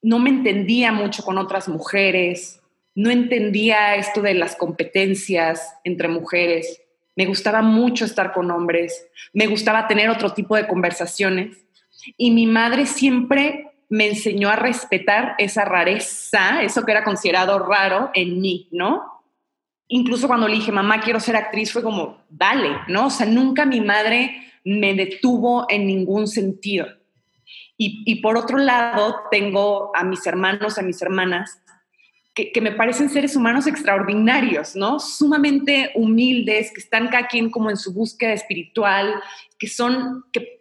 no 0.00 0.20
me 0.20 0.30
entendía 0.30 0.92
mucho 0.92 1.24
con 1.24 1.38
otras 1.38 1.66
mujeres 1.66 2.60
no 2.96 3.10
entendía 3.10 3.94
esto 3.94 4.20
de 4.22 4.34
las 4.34 4.56
competencias 4.56 5.74
entre 5.84 6.08
mujeres, 6.08 6.82
me 7.14 7.26
gustaba 7.26 7.62
mucho 7.62 8.04
estar 8.04 8.32
con 8.32 8.50
hombres, 8.50 9.06
me 9.32 9.46
gustaba 9.46 9.86
tener 9.86 10.10
otro 10.10 10.32
tipo 10.32 10.56
de 10.56 10.66
conversaciones 10.66 11.64
y 12.16 12.32
mi 12.32 12.46
madre 12.46 12.86
siempre 12.86 13.70
me 13.88 14.08
enseñó 14.08 14.48
a 14.48 14.56
respetar 14.56 15.34
esa 15.38 15.64
rareza, 15.64 16.62
eso 16.62 16.84
que 16.84 16.92
era 16.92 17.04
considerado 17.04 17.58
raro 17.60 18.10
en 18.14 18.40
mí, 18.40 18.68
¿no? 18.72 19.02
Incluso 19.88 20.26
cuando 20.26 20.48
le 20.48 20.56
dije, 20.56 20.72
mamá, 20.72 21.00
quiero 21.00 21.20
ser 21.20 21.36
actriz, 21.36 21.72
fue 21.72 21.82
como, 21.82 22.18
dale, 22.28 22.76
¿no? 22.88 23.06
O 23.06 23.10
sea, 23.10 23.26
nunca 23.26 23.64
mi 23.64 23.80
madre 23.80 24.42
me 24.64 24.94
detuvo 24.94 25.66
en 25.68 25.86
ningún 25.86 26.26
sentido. 26.26 26.86
Y, 27.78 28.22
por 28.22 28.38
otro 28.38 28.56
lado, 28.56 29.16
tengo 29.30 29.92
a 29.94 30.02
mis 30.02 30.26
hermanos, 30.26 30.78
a 30.78 30.82
mis 30.82 31.00
hermanas, 31.02 31.62
que, 32.36 32.60
me 32.60 32.72
parecen 32.72 33.08
seres 33.08 33.34
humanos 33.34 33.66
extraordinarios, 33.66 34.76
¿no? 34.76 35.00
Sumamente 35.00 35.90
humildes, 35.94 36.70
que 36.70 36.80
están 36.80 37.08
cada 37.08 37.28
quien 37.28 37.50
como 37.50 37.70
en 37.70 37.78
su 37.78 37.94
búsqueda 37.94 38.34
espiritual, 38.34 39.14
que 39.58 39.66
son, 39.66 40.22
que 40.32 40.60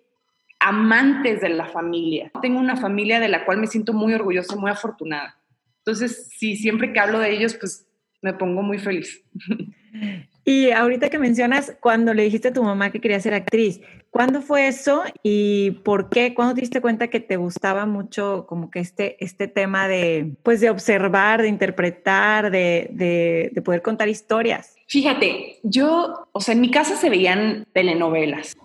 amantes 0.62 1.41
de 1.41 1.50
la 1.50 1.65
familia. 1.65 2.32
Tengo 2.41 2.60
una 2.60 2.77
familia 2.77 3.20
de 3.20 3.27
la 3.27 3.44
cual 3.44 3.58
me 3.58 3.67
siento 3.67 3.91
muy 3.91 4.13
orgullosa, 4.13 4.55
muy 4.55 4.72
afortunada. 4.72 5.38
Entonces, 5.79 6.29
sí, 6.38 6.55
siempre 6.55 6.94
que 6.94 7.00
hablo 7.00 7.20
de 7.20 7.32
ellos, 7.32 7.55
pues 7.55 7.86
me 8.22 8.34
pongo 8.34 8.62
muy 8.62 8.79
feliz. 8.79 9.22
Y 10.48 10.70
ahorita 10.70 11.10
que 11.10 11.17
mencionas 11.17 11.75
cuando 11.79 12.13
le 12.13 12.22
dijiste 12.22 12.50
a 12.50 12.53
tu 12.53 12.62
mamá 12.62 12.91
que 12.91 13.01
quería 13.01 13.20
ser 13.20 13.34
actriz, 13.34 13.82
¿cuándo 14.16 14.42
fue 14.42 14.70
eso 14.70 15.04
y 15.24 15.72
por 15.84 16.10
qué? 16.10 16.34
¿Cuándo 16.34 16.56
te 16.56 16.62
diste 16.62 16.80
cuenta 16.80 17.10
que 17.10 17.20
te 17.20 17.36
gustaba 17.36 17.86
mucho 17.86 18.46
como 18.48 18.72
que 18.72 18.80
este, 18.80 19.22
este 19.22 19.50
tema 19.50 19.90
de, 19.90 20.38
pues 20.42 20.62
de 20.62 20.70
observar, 20.70 21.42
de 21.42 21.50
interpretar, 21.50 22.50
de, 22.50 22.88
de, 22.92 23.62
poder 23.62 23.82
contar 23.82 24.08
historias? 24.08 24.74
Fíjate, 24.88 25.60
yo, 25.64 26.30
o 26.32 26.40
sea, 26.40 26.54
en 26.54 26.62
mi 26.62 26.72
casa 26.72 26.96
se 26.96 27.10
veían 27.10 27.68
telenovelas 27.74 28.56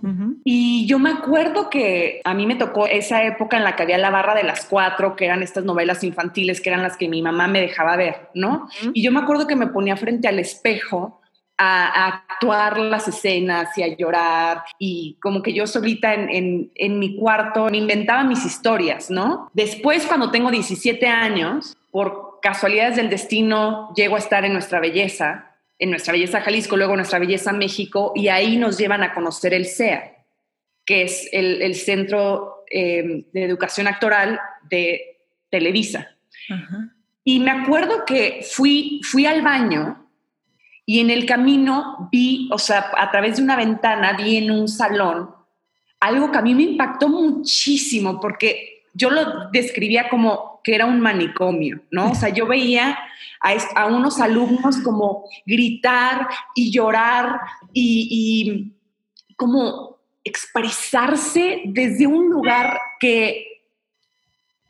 y 0.45 0.87
yo 0.87 1.00
me 1.00 1.11
acuerdo 1.11 1.69
que 1.69 2.21
a 2.23 2.33
mí 2.33 2.47
me 2.47 2.54
tocó 2.54 2.87
esa 2.87 3.25
época 3.25 3.57
en 3.57 3.64
la 3.64 3.75
que 3.75 3.83
había 3.83 3.99
la 3.99 4.11
barra 4.11 4.37
de 4.37 4.45
las 4.45 4.66
cuatro, 4.66 5.16
que 5.16 5.25
eran 5.25 5.42
estas 5.42 5.64
novelas 5.64 6.04
infantiles, 6.04 6.61
que 6.61 6.69
eran 6.69 6.83
las 6.83 6.97
que 6.97 7.09
mi 7.09 7.23
mamá 7.23 7.49
me 7.49 7.61
dejaba 7.61 7.97
ver, 7.97 8.28
¿no? 8.35 8.69
Y 8.92 9.02
yo 9.02 9.11
me 9.11 9.19
acuerdo 9.19 9.49
que 9.49 9.57
me 9.57 9.66
ponía 9.66 9.97
frente 9.97 10.28
al 10.28 10.38
espejo 10.38 11.19
a, 11.62 12.20
actuar 12.30 12.78
las 12.78 13.06
escenas 13.06 13.76
y 13.76 13.82
a 13.82 13.94
llorar 13.94 14.62
y 14.78 15.18
como 15.20 15.42
que 15.42 15.52
yo 15.52 15.66
solita 15.66 16.14
en, 16.14 16.72
en, 16.74 16.98
mi 16.98 17.16
cuarto 17.16 17.66
me 17.66 17.76
inventaba 17.76 18.24
mis 18.24 18.46
historias, 18.46 19.10
¿no? 19.10 19.50
Después 19.52 20.06
cuando 20.06 20.30
tengo 20.30 20.50
17 20.50 21.06
años, 21.06 21.76
por 21.90 22.38
casualidades 22.40 22.96
del 22.96 23.10
destino, 23.10 23.92
llego 23.94 24.16
a 24.16 24.20
estar 24.20 24.44
en 24.46 24.54
Nuestra 24.54 24.80
Belleza, 24.80 25.54
en 25.78 25.90
Nuestra 25.90 26.12
Belleza 26.12 26.40
Jalisco, 26.40 26.78
luego 26.78 26.96
Nuestra 26.96 27.18
Belleza 27.18 27.52
México 27.52 28.12
y 28.16 28.28
ahí 28.28 28.56
nos 28.56 28.78
llevan 28.78 29.02
a 29.02 29.12
conocer 29.12 29.52
el 29.52 29.66
CEA, 29.66 30.24
que 30.86 31.02
es 31.02 31.28
el, 31.32 31.60
el 31.60 31.74
Centro 31.74 32.64
eh, 32.70 33.26
de 33.32 33.44
Educación 33.44 33.86
Actoral 33.86 34.40
de 34.70 35.18
Televisa. 35.50 36.08
Y 37.22 37.40
me 37.40 37.50
acuerdo 37.50 38.04
que 38.06 38.40
fui, 38.50 39.00
fui 39.04 39.26
al 39.26 39.42
baño 39.42 40.09
y 40.90 40.99
en 40.99 41.09
el 41.09 41.25
camino 41.25 42.09
vi, 42.11 42.49
o 42.50 42.59
sea, 42.59 42.90
a 42.97 43.12
través 43.12 43.37
de 43.37 43.44
una 43.44 43.54
ventana, 43.54 44.14
vi 44.14 44.38
en 44.38 44.50
un 44.50 44.66
salón 44.66 45.30
algo 46.00 46.32
que 46.32 46.38
a 46.38 46.42
mí 46.42 46.52
me 46.52 46.64
impactó 46.64 47.09
muchísimo 47.09 48.18
porque 48.18 48.82
yo 48.92 49.09
lo 49.09 49.50
describía 49.52 50.09
como 50.09 50.61
que 50.64 50.75
era 50.75 50.87
un 50.87 50.99
manicomio, 51.00 51.80
¿no? 51.92 52.11
O 52.11 52.14
sea, 52.16 52.30
yo 52.30 52.49
veía 52.49 52.99
a, 53.76 53.87
unos 53.87 54.18
alumnos 54.18 54.78
como 54.78 55.26
gritar 55.47 56.26
y 56.56 56.73
llorar 56.73 57.38
y, 57.73 58.09
y 58.11 59.37
como 59.37 60.00
expresarse 60.25 61.62
desde 61.66 62.09
un 62.09 62.30
lugar 62.30 62.80
que, 62.99 63.62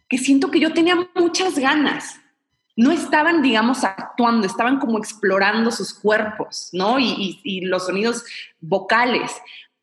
que 0.07 0.19
siento 0.19 0.50
que 0.50 0.61
yo 0.61 0.75
tenía 0.75 0.99
muchas 1.15 1.59
ganas 1.59 2.20
no 2.81 2.93
estaban, 2.93 3.43
digamos, 3.43 3.85
actuando, 3.85 4.47
estaban 4.47 4.79
como 4.79 4.97
explorando 4.97 5.71
sus 5.71 5.93
cuerpos, 5.93 6.71
¿no? 6.73 6.99
Y, 6.99 7.61
los 7.67 7.85
sonidos 7.85 8.25
vocales. 8.59 9.33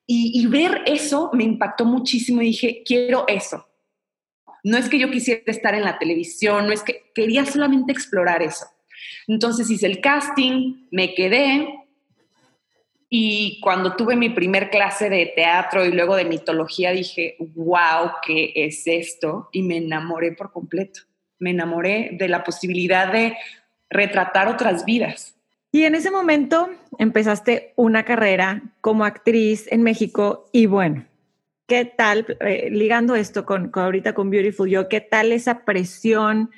Y, 0.08 0.48
ver 0.48 0.82
eso 0.88 1.30
me 1.32 1.44
impactó 1.44 1.86
muchísimo 1.86 2.42
y 2.42 2.48
dije, 2.48 2.82
quiero 2.84 3.26
eso. 3.28 3.68
No 4.64 4.78
es 4.78 4.90
que 4.90 4.98
yo 4.98 5.12
quisiera 5.12 5.44
estar 5.46 5.76
en 5.76 5.84
la 5.84 6.00
televisión, 6.00 6.66
no 6.66 6.74
es 6.74 6.82
que 6.82 7.12
quería 7.14 7.46
solamente 7.46 7.92
explorar 7.92 8.42
eso. 8.42 8.66
Entonces 9.28 9.70
hice 9.70 9.86
el 9.86 10.02
casting, 10.02 10.88
me 10.90 11.14
quedé 11.14 11.86
y 13.10 13.60
cuando 13.62 13.96
tuve 13.96 14.16
mi 14.16 14.30
primer 14.30 14.72
clase 14.72 15.08
de 15.12 15.32
teatro 15.36 15.86
y 15.86 15.92
luego 15.92 16.16
de 16.16 16.26
mitología 16.26 16.92
dije, 16.92 17.36
wow, 17.54 18.14
¿qué 18.26 18.54
es 18.56 18.88
esto? 18.88 19.50
Y 19.52 19.62
me 19.62 19.78
enamoré 19.78 20.32
por 20.32 20.52
completo 20.52 21.02
me 21.40 21.52
enamoré 21.52 22.12
de 22.14 22.28
la 22.28 22.44
posibilidad 22.44 23.12
de 23.12 23.38
retratar 23.90 24.48
otras 24.48 24.86
vidas. 24.86 25.36
Y 25.72 25.84
en 25.84 25.96
ese 25.96 26.12
momento 26.12 26.70
empezaste 26.98 27.74
una 27.76 28.04
carrera 28.04 28.62
como 28.82 29.06
actriz 29.06 29.72
en 29.72 29.84
México 29.84 30.50
y 30.52 30.66
bueno, 30.66 31.06
¿qué 31.68 31.86
tal, 31.86 32.26
eh, 32.40 32.70
ligando 32.72 33.16
esto 33.16 33.46
con, 33.46 33.72
ahorita 33.74 34.14
con 34.14 34.30
Beautiful 34.30 34.70
Yo, 34.70 34.88
qué 34.88 35.02
tal 35.02 35.32
esa 35.32 35.66
presión 35.66 36.50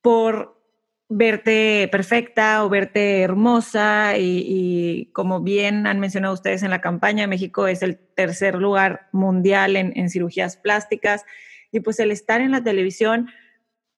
por 0.00 0.60
verte 1.08 1.88
perfecta 1.92 2.64
o 2.64 2.70
verte 2.70 3.20
hermosa 3.20 4.14
y, 4.16 5.10
como 5.12 5.40
bien 5.40 5.86
han 5.86 6.00
mencionado 6.00 6.32
ustedes 6.32 6.62
en 6.62 6.70
la 6.70 6.80
campaña, 6.80 7.26
México 7.26 7.66
es 7.66 7.82
el 7.82 7.98
tercer 7.98 8.54
lugar 8.54 9.08
mundial 9.12 9.76
en 9.76 10.08
cirugías 10.08 10.56
plásticas 10.56 11.26
y 11.70 11.80
pues 11.80 12.00
el 12.00 12.10
estar 12.10 12.40
en 12.40 12.50
la 12.50 12.62
televisión 12.62 13.28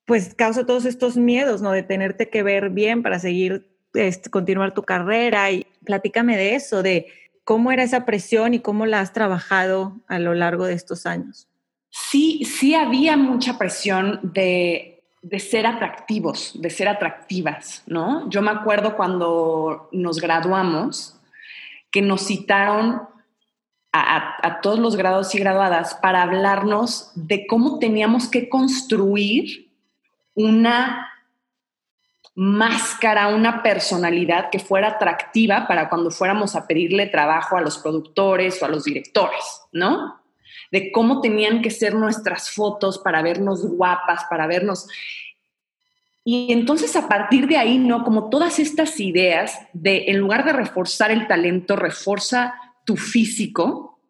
pues 0.04 0.34
causa 0.34 0.66
todos 0.66 0.84
estos 0.84 1.16
miedos, 1.16 1.62
¿no? 1.62 1.72
De 1.72 1.82
tenerte 1.82 2.28
que 2.28 2.42
ver 2.42 2.70
bien 2.70 3.02
para 3.02 3.18
seguir, 3.18 3.68
este, 3.94 4.30
continuar 4.30 4.74
tu 4.74 4.82
carrera. 4.82 5.50
Y 5.50 5.66
platícame 5.84 6.36
de 6.36 6.54
eso, 6.54 6.82
de 6.82 7.06
cómo 7.44 7.72
era 7.72 7.82
esa 7.82 8.04
presión 8.04 8.54
y 8.54 8.60
cómo 8.60 8.86
la 8.86 9.00
has 9.00 9.12
trabajado 9.12 10.00
a 10.06 10.18
lo 10.18 10.34
largo 10.34 10.66
de 10.66 10.74
estos 10.74 11.06
años. 11.06 11.48
Sí, 11.90 12.44
sí 12.44 12.74
había 12.74 13.16
mucha 13.16 13.56
presión 13.56 14.20
de, 14.22 15.04
ser 15.38 15.66
atractivos, 15.66 16.52
de 16.60 16.68
ser 16.68 16.88
atractivas, 16.88 17.82
¿no? 17.86 18.28
Yo 18.28 18.42
me 18.42 18.50
acuerdo 18.50 18.96
cuando 18.96 19.88
nos 19.92 20.20
graduamos 20.20 21.16
que 21.90 22.02
nos 22.02 22.26
citaron 22.26 23.02
a, 23.92 24.46
a, 24.46 24.60
todos 24.60 24.80
los 24.80 24.96
grados 24.96 25.34
y 25.36 25.38
graduadas 25.38 25.94
para 25.94 26.22
hablarnos 26.22 27.12
de 27.14 27.46
cómo 27.46 27.78
teníamos 27.78 28.26
que 28.26 28.48
construir 28.48 29.72
una 30.34 31.10
máscara, 32.34 33.28
una 33.28 33.62
personalidad 33.62 34.50
que 34.50 34.58
fuera 34.58 34.88
atractiva 34.88 35.68
para 35.68 35.88
cuando 35.88 36.10
fuéramos 36.10 36.56
a 36.56 36.66
pedirle 36.66 37.06
trabajo 37.06 37.56
a 37.56 37.60
los 37.60 37.78
productores 37.78 38.60
o 38.60 38.66
a 38.66 38.68
los 38.68 38.84
directores, 38.84 39.62
¿no? 39.72 40.20
De 40.72 40.90
cómo 40.90 41.20
tenían 41.20 41.62
que 41.62 41.70
ser 41.70 41.94
nuestras 41.94 42.50
fotos 42.50 42.98
para 42.98 43.22
vernos 43.22 43.64
guapas, 43.66 44.24
para 44.28 44.46
vernos... 44.46 44.88
Y 46.26 46.52
entonces 46.54 46.96
a 46.96 47.06
partir 47.06 47.46
de 47.46 47.58
ahí, 47.58 47.78
¿no? 47.78 48.02
Como 48.02 48.30
todas 48.30 48.58
estas 48.58 48.98
ideas 48.98 49.58
de, 49.74 50.06
en 50.08 50.18
lugar 50.18 50.44
de 50.44 50.54
reforzar 50.54 51.10
el 51.10 51.28
talento, 51.28 51.76
refuerza 51.76 52.54
tu 52.86 52.96
físico, 52.96 54.00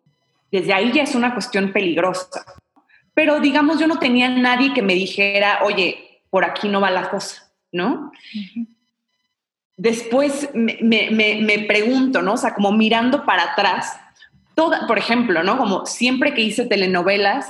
desde 0.51 0.73
ahí 0.73 0.93
ya 0.93 1.03
es 1.03 1.17
una 1.17 1.33
cuestión 1.33 1.73
peligrosa. 1.73 2.45
Pero 3.15 3.41
digamos, 3.41 3.81
yo 3.81 3.89
no 3.89 3.99
tenía 3.99 4.29
nadie 4.29 4.73
que 4.73 4.83
me 4.83 4.95
dijera, 4.95 5.59
oye, 5.65 6.14
por 6.35 6.45
aquí 6.45 6.67
no 6.67 6.81
va 6.81 6.91
la 6.91 7.11
cosa, 7.11 7.49
¿no? 7.71 8.11
Después 9.77 10.51
me, 10.53 11.65
pregunto, 11.69 12.23
¿no? 12.23 12.33
O 12.33 12.37
sea, 12.37 12.55
como 12.55 12.73
mirando 12.73 13.25
para 13.25 13.53
atrás, 13.53 13.97
toda, 14.57 14.89
por 14.89 14.99
ejemplo, 14.99 15.45
¿no? 15.45 15.57
Como 15.57 15.87
siempre 15.87 16.35
que 16.35 16.41
hice 16.41 16.67
telenovelas, 16.67 17.47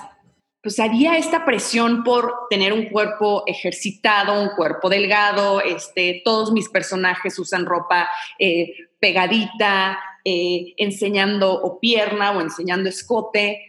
pues 0.62 0.79
había 0.81 1.17
esta 1.17 1.47
presión 1.47 2.05
por 2.05 2.41
tener 2.50 2.75
un 2.75 2.91
cuerpo 2.91 3.45
ejercitado, 3.47 4.38
un 4.38 4.50
cuerpo 4.50 4.91
delgado, 4.91 5.62
este, 5.62 6.21
todos 6.23 6.53
mis 6.53 6.69
personajes 6.69 7.38
usan 7.38 7.64
ropa 7.64 8.11
eh, 8.38 8.75
pegadita, 9.00 9.99
eh, 10.26 10.75
enseñando 10.76 11.55
o 11.55 11.81
pierna 11.81 12.33
o 12.33 12.43
enseñando 12.43 12.91
escote. 12.91 13.62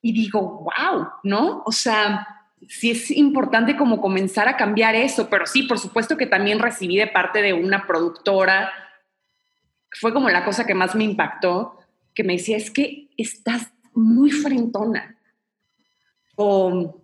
Y 0.00 0.12
digo, 0.12 0.40
wow, 0.62 1.08
¿no? 1.24 1.64
O 1.66 1.72
sea, 1.72 2.35
sí 2.68 2.90
es 2.90 3.10
importante 3.10 3.76
como 3.76 4.00
comenzar 4.00 4.48
a 4.48 4.56
cambiar 4.56 4.94
eso, 4.94 5.28
pero 5.28 5.46
sí, 5.46 5.62
por 5.64 5.78
supuesto 5.78 6.16
que 6.16 6.26
también 6.26 6.58
recibí 6.58 6.96
de 6.96 7.06
parte 7.06 7.42
de 7.42 7.52
una 7.52 7.86
productora, 7.86 8.70
fue 9.92 10.12
como 10.12 10.28
la 10.28 10.44
cosa 10.44 10.66
que 10.66 10.74
más 10.74 10.94
me 10.94 11.04
impactó, 11.04 11.78
que 12.14 12.24
me 12.24 12.34
decía, 12.34 12.56
es 12.56 12.70
que 12.70 13.08
estás 13.16 13.72
muy 13.94 14.30
frentona, 14.30 15.16
o 16.36 17.02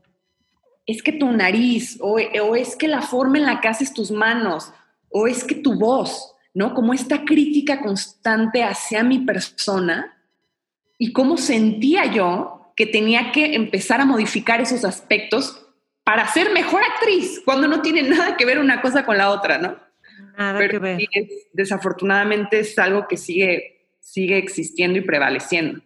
es 0.87 1.03
que 1.03 1.13
tu 1.13 1.31
nariz, 1.31 1.99
o, 2.01 2.19
o 2.19 2.57
es 2.57 2.77
que 2.77 2.89
la 2.89 3.03
forma 3.03 3.39
en 3.39 3.47
la 3.47 3.61
que 3.61 3.69
haces 3.69 3.95
tus 3.95 4.11
manos, 4.11 4.73
o 5.09 5.27
es 5.27 5.45
que 5.45 5.55
tu 5.55 5.79
voz, 5.79 6.35
¿no? 6.55 6.75
Como 6.75 6.93
esta 6.93 7.25
crítica 7.25 7.81
constante 7.81 8.63
hacia 8.63 9.03
mi 9.03 9.21
persona 9.21 10.19
y 10.99 11.13
cómo 11.13 11.37
sentía 11.37 12.07
yo 12.07 12.62
que 12.77 12.87
tenía 12.87 13.33
que 13.33 13.55
empezar 13.55 14.01
a 14.01 14.05
modificar 14.05 14.61
esos 14.61 14.85
aspectos 14.85 15.67
para 16.05 16.27
ser 16.29 16.53
mejor 16.53 16.83
actriz, 16.83 17.41
cuando 17.45 17.69
no 17.69 17.83
tiene 17.83 18.03
nada 18.03 18.37
que 18.37 18.45
ver 18.45 18.59
una 18.59 18.81
cosa 18.81 19.05
con 19.05 19.19
la 19.19 19.31
otra, 19.31 19.59
¿no? 19.59 19.79
Nada 20.37 20.69
que 20.69 20.79
ver. 20.79 20.99
desafortunadamente 21.53 22.61
es 22.61 22.79
algo 22.79 23.07
que 23.07 23.17
sigue, 23.17 23.87
sigue 24.01 24.39
existiendo 24.39 24.99
y 24.99 25.03
prevaleciendo. 25.03 25.81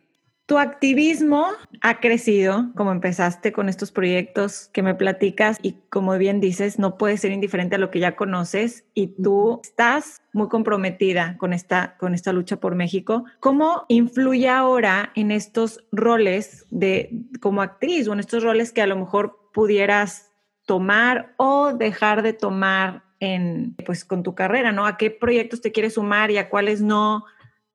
Tu 0.47 0.59
activismo 0.59 1.49
ha 1.81 1.99
crecido, 1.99 2.71
como 2.77 2.93
empezaste 2.93 3.53
con 3.53 3.69
estos 3.69 3.91
proyectos 3.91 4.71
que 4.73 4.85
me 4.85 4.95
platicas 4.95 5.59
y 5.61 5.73
como 5.91 6.17
bien 6.19 6.41
dices, 6.41 6.79
no 6.79 6.99
puedes 6.99 7.21
ser 7.21 7.33
indiferente 7.33 7.75
a 7.75 7.79
lo 7.79 7.91
que 7.91 7.99
ya 7.99 8.15
conoces 8.15 8.85
y 8.95 9.09
tú 9.09 9.59
estás 9.65 10.23
muy 10.33 10.47
comprometida 10.49 11.37
con 11.39 11.53
esta, 11.53 11.97
con 11.99 12.15
esta 12.15 12.33
lucha 12.33 12.59
por 12.59 12.77
México. 12.77 13.25
¿Cómo 13.41 13.87
influye 13.89 14.49
ahora 14.49 15.11
en 15.17 15.33
estos 15.33 15.85
roles 15.91 16.65
de 16.71 17.11
como 17.41 17.61
actriz 17.61 18.07
o 18.07 18.13
en 18.13 18.21
estos 18.21 18.45
roles 18.45 18.73
que 18.73 18.83
a 18.83 18.87
lo 18.87 18.95
mejor 18.95 19.51
pudieras 19.53 20.31
tomar 20.65 21.35
o 21.39 21.73
dejar 21.73 22.23
de 22.23 22.35
tomar 22.35 23.03
en 23.19 23.75
pues 23.85 24.05
con 24.05 24.23
tu 24.23 24.37
carrera, 24.37 24.71
¿no? 24.71 24.87
¿A 24.87 24.97
qué 24.97 25.11
proyectos 25.11 25.61
te 25.61 25.73
quieres 25.73 25.95
sumar 25.95 26.31
y 26.31 26.39
a 26.39 26.49
cuáles 26.49 26.83
no? 26.83 27.25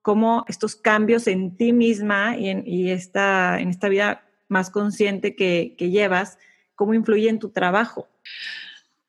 Cómo 0.01 0.45
estos 0.47 0.75
cambios 0.75 1.27
en 1.27 1.55
ti 1.55 1.73
misma 1.73 2.37
y 2.37 2.49
en, 2.49 2.63
esta, 2.89 3.59
en 3.59 3.69
esta 3.69 3.89
vida 3.89 4.23
más 4.47 4.69
consciente 4.69 5.35
que, 5.35 5.75
llevas, 5.77 6.37
cómo 6.75 6.93
influye 6.93 7.29
en 7.29 7.39
tu 7.39 7.49
trabajo. 7.49 8.07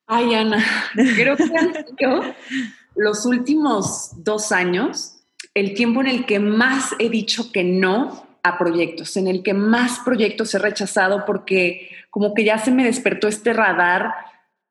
Ay, 0.06 0.34
Ana, 0.34 0.64
creo 0.94 1.36
que 1.36 1.44
han 1.44 1.72
los 2.94 3.24
últimos 3.24 4.10
dos 4.22 4.52
años 4.52 5.16
el 5.54 5.74
tiempo 5.74 6.00
en 6.00 6.06
el 6.06 6.26
que 6.26 6.38
más 6.38 6.94
he 6.98 7.08
dicho 7.08 7.52
que 7.52 7.64
no 7.64 8.26
a 8.42 8.58
proyectos, 8.58 9.16
en 9.16 9.28
el 9.28 9.42
que 9.42 9.54
más 9.54 10.00
proyectos 10.00 10.54
he 10.54 10.58
rechazado 10.58 11.24
porque 11.24 11.90
como 12.10 12.34
que 12.34 12.44
ya 12.44 12.58
se 12.58 12.70
me 12.70 12.84
despertó 12.84 13.28
este 13.28 13.52
radar 13.52 14.14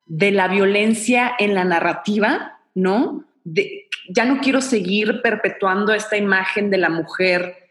de 0.06 0.32
la 0.32 0.48
violencia 0.48 1.32
en 1.40 1.56
la 1.56 1.63
narrativa, 1.63 2.60
¿no? 2.75 3.25
De, 3.44 3.88
ya 4.13 4.25
no 4.25 4.39
quiero 4.39 4.62
seguir 4.62 5.22
perpetuando 5.22 5.94
esta 5.94 6.18
imagen 6.18 6.70
de 6.70 6.77
la 6.77 6.89
mujer 6.89 7.70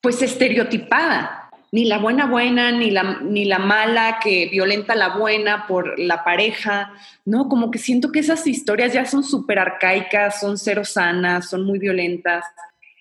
pues 0.00 0.22
estereotipada, 0.22 1.50
ni 1.72 1.84
la 1.84 1.98
buena 1.98 2.26
buena, 2.26 2.72
ni 2.72 2.90
la, 2.90 3.20
ni 3.20 3.44
la 3.44 3.58
mala 3.58 4.18
que 4.22 4.48
violenta 4.50 4.94
a 4.94 4.96
la 4.96 5.16
buena 5.16 5.66
por 5.66 5.98
la 5.98 6.24
pareja, 6.24 6.92
¿no? 7.24 7.48
Como 7.48 7.70
que 7.70 7.78
siento 7.78 8.10
que 8.10 8.20
esas 8.20 8.46
historias 8.46 8.92
ya 8.92 9.04
son 9.04 9.22
súper 9.22 9.58
arcaicas, 9.58 10.40
son 10.40 10.58
cero 10.58 10.84
sanas, 10.84 11.48
son 11.48 11.64
muy 11.64 11.78
violentas. 11.78 12.44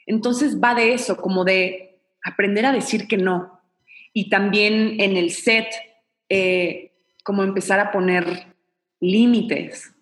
Entonces 0.06 0.60
va 0.62 0.76
de 0.76 0.94
eso, 0.94 1.18
como 1.18 1.46
de 1.46 2.00
aprender 2.24 2.66
a 2.66 2.72
decir 2.72 3.08
que 3.08 3.18
no. 3.18 3.60
Y 4.14 4.30
también 4.30 5.00
en 5.00 5.18
el 5.18 5.32
set, 5.32 5.68
eh, 6.28 6.92
como 7.24 7.44
empezar 7.44 7.80
a 7.80 7.92
poner 7.92 8.54
límites, 9.00 9.96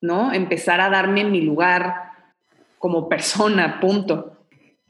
¿no? 0.00 0.32
Empezar 0.32 0.80
a 0.80 0.90
darme 0.90 1.24
mi 1.24 1.42
lugar, 1.42 2.07
como 2.78 3.08
persona, 3.08 3.80
punto. 3.80 4.38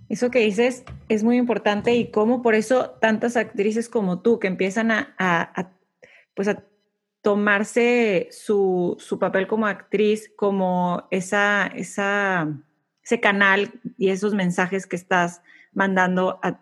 Eso 0.08 0.30
que 0.30 0.40
dices 0.40 0.84
es 1.08 1.22
muy 1.22 1.36
importante 1.36 1.94
y 1.94 2.10
cómo 2.10 2.40
por 2.42 2.54
eso 2.54 2.90
tantas 3.00 3.36
actrices 3.36 3.88
como 3.88 4.20
tú 4.20 4.38
que 4.38 4.46
empiezan 4.46 4.90
a, 4.90 5.74
pues 6.34 6.48
a 6.48 6.64
tomarse 7.20 8.28
su, 8.30 8.96
papel 9.20 9.46
como 9.46 9.66
actriz, 9.66 10.32
como 10.34 11.06
esa, 11.10 11.66
esa, 11.66 12.48
ese 13.02 13.20
canal 13.20 13.72
y 13.98 14.08
esos 14.08 14.34
mensajes 14.34 14.86
que 14.86 14.96
estás 14.96 15.42
mandando 15.72 16.40
a, 16.42 16.60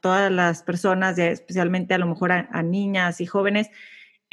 todas 0.00 0.32
las 0.32 0.64
personas, 0.64 1.16
especialmente 1.18 1.94
a 1.94 1.98
lo 1.98 2.08
mejor 2.08 2.32
a 2.32 2.62
niñas 2.64 3.20
y 3.20 3.26
jóvenes, 3.26 3.70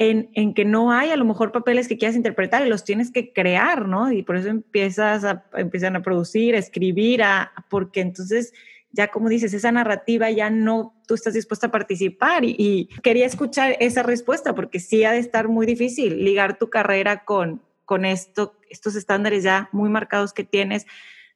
en, 0.00 0.54
que 0.54 0.64
no 0.64 0.92
hay 0.92 1.10
a 1.10 1.16
lo 1.16 1.26
mejor 1.26 1.52
papeles 1.52 1.86
que 1.86 1.98
quieras 1.98 2.16
interpretar 2.16 2.66
y 2.66 2.70
los 2.70 2.84
tienes 2.84 3.12
que 3.12 3.34
crear, 3.34 3.86
¿no? 3.86 4.10
Y 4.10 4.22
por 4.22 4.36
eso 4.36 4.48
empiezas 4.48 5.24
a, 5.24 5.44
empiezan 5.52 5.94
a 5.94 6.02
producir, 6.02 6.54
a 6.54 6.58
escribir, 6.58 7.22
a, 7.22 7.52
porque 7.68 8.00
entonces 8.00 8.54
ya 8.92 9.08
como 9.08 9.28
dices, 9.28 9.52
esa 9.52 9.70
narrativa 9.70 10.30
ya 10.30 10.48
no, 10.48 10.94
tú 11.06 11.14
estás 11.14 11.34
dispuesta 11.34 11.66
a 11.66 11.70
participar 11.70 12.44
y, 12.44 12.88
quería 13.02 13.26
escuchar 13.26 13.76
esa 13.78 14.02
respuesta 14.02 14.54
porque 14.54 14.80
sí 14.80 15.04
ha 15.04 15.12
de 15.12 15.18
estar 15.18 15.48
muy 15.48 15.66
difícil 15.66 16.24
ligar 16.24 16.58
tu 16.58 16.70
carrera 16.70 17.24
con, 17.24 17.62
con 17.84 18.06
esto, 18.06 18.56
estos 18.70 18.96
estándares 18.96 19.44
ya 19.44 19.68
muy 19.70 19.90
marcados 19.90 20.32
que 20.32 20.44
tienes 20.44 20.86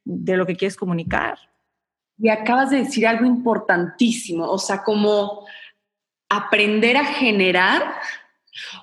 de 0.04 0.38
lo 0.38 0.46
que 0.46 0.56
quieres 0.56 0.76
comunicar. 0.76 1.38
Y 2.18 2.30
acabas 2.30 2.70
de 2.70 2.78
decir 2.78 3.06
algo 3.06 3.26
importantísimo, 3.26 4.50
o 4.50 4.58
sea, 4.58 4.82
como 4.82 5.46
aprender 6.30 6.96
a 6.96 7.04
generar 7.04 7.82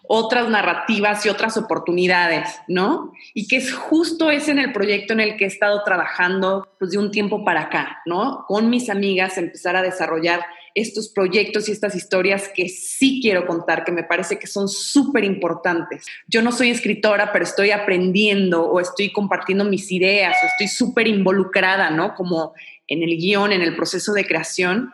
otras 0.03 0.49
narrativas 0.49 1.25
y 1.25 1.29
otras 1.29 1.57
oportunidades, 1.57 2.49
¿no? 2.67 3.11
Y 3.33 3.47
que 3.47 3.57
es 3.57 3.73
justo 3.73 4.29
ese 4.29 4.51
en 4.51 4.59
el 4.59 4.73
proyecto 4.73 5.13
en 5.13 5.19
el 5.19 5.37
que 5.37 5.45
he 5.45 5.47
estado 5.47 5.83
trabajando 5.83 6.67
pues 6.79 6.91
de 6.91 6.97
un 6.97 7.11
tiempo 7.11 7.43
para 7.43 7.61
acá, 7.61 8.01
¿no? 8.05 8.45
Con 8.47 8.69
mis 8.69 8.89
amigas 8.89 9.37
empezar 9.37 9.75
a 9.75 9.81
desarrollar 9.81 10.41
estos 10.73 11.09
proyectos 11.09 11.67
y 11.67 11.71
estas 11.71 11.95
historias 11.95 12.49
que 12.53 12.69
sí 12.69 13.19
quiero 13.21 13.45
contar, 13.45 13.83
que 13.83 13.91
me 13.91 14.03
parece 14.03 14.39
que 14.39 14.47
son 14.47 14.69
súper 14.69 15.23
importantes. 15.23 16.05
Yo 16.27 16.41
no 16.41 16.51
soy 16.51 16.69
escritora, 16.69 17.31
pero 17.31 17.43
estoy 17.43 17.71
aprendiendo 17.71 18.63
o 18.63 18.79
estoy 18.79 19.11
compartiendo 19.11 19.65
mis 19.65 19.91
ideas 19.91 20.35
o 20.41 20.47
estoy 20.47 20.67
súper 20.67 21.07
involucrada, 21.07 21.89
¿no? 21.91 22.15
Como 22.15 22.53
en 22.87 23.03
el 23.03 23.17
guion, 23.17 23.51
en 23.51 23.61
el 23.61 23.75
proceso 23.75 24.13
de 24.13 24.25
creación. 24.25 24.93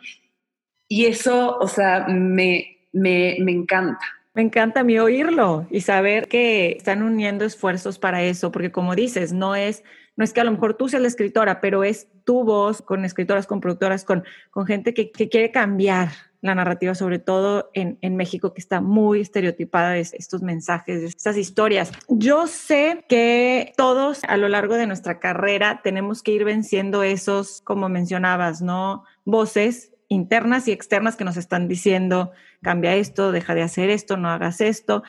Y 0.87 1.05
eso, 1.05 1.57
o 1.59 1.67
sea, 1.67 2.07
me, 2.07 2.77
me, 2.91 3.37
me 3.39 3.51
encanta. 3.51 4.16
Me 4.38 4.43
encanta 4.43 4.82
a 4.82 4.84
mí 4.84 5.00
oírlo 5.00 5.65
y 5.71 5.82
saber 5.82 6.28
que 6.28 6.73
están 6.73 7.02
uniendo 7.02 7.43
esfuerzos 7.43 7.97
para 7.97 8.21
eso, 8.21 8.52
porque 8.52 8.71
como 8.71 8.93
dices, 8.93 9.34
no 9.34 9.56
es, 9.56 9.84
no 10.15 10.23
es 10.23 10.32
que 10.32 10.41
a 10.41 10.43
lo 10.43 10.52
mejor 10.52 10.76
tú 10.76 10.88
seas 10.89 11.02
la 11.02 11.08
escritora, 11.08 11.60
pero 11.60 11.84
es 11.84 12.08
tu 12.23 12.43
voz 12.43 12.84
con 12.84 13.04
escritoras, 13.04 13.47
con 13.47 13.62
productoras, 13.62 14.04
con, 14.04 14.23
con 14.52 14.67
gente 14.67 14.93
que, 14.93 15.10
quiere 15.10 15.50
cambiar 15.50 16.10
la 16.41 16.54
narrativa, 16.54 16.93
sobre 16.93 17.17
todo 17.17 17.71
en, 17.73 17.97
en, 18.02 18.15
México, 18.15 18.54
que 18.54 18.62
está 18.62 18.80
muy 18.80 19.21
estereotipada 19.21 19.93
de 19.93 20.02
estos 20.02 20.43
mensajes, 20.43 21.02
de 21.02 21.08
estas 21.08 21.36
historias. 21.36 21.91
Yo 22.08 22.45
sé 22.45 23.06
que 23.10 23.73
todos 23.76 24.23
a 24.23 24.38
lo 24.38 24.50
largo 24.50 24.76
de 24.76 24.86
nuestra 24.86 25.17
carrera 25.17 25.82
tenemos 25.84 26.21
que 26.21 26.34
ir 26.34 26.43
venciendo 26.43 27.02
esos, 27.02 27.62
como 27.63 27.89
mencionabas, 27.89 28.62
¿no? 28.62 29.04
Voces 29.26 29.93
internas 30.10 30.67
y 30.67 30.73
externas 30.73 31.15
que 31.15 31.26
nos 31.26 31.38
están 31.38 31.67
diciendo, 31.67 32.34
cambia 32.62 32.96
esto, 32.96 33.32
deja 33.32 33.56
de 33.56 33.62
hacer 33.62 33.89
esto, 33.89 34.17
no 34.17 34.30
hagas 34.30 34.62
esto. 34.62 35.04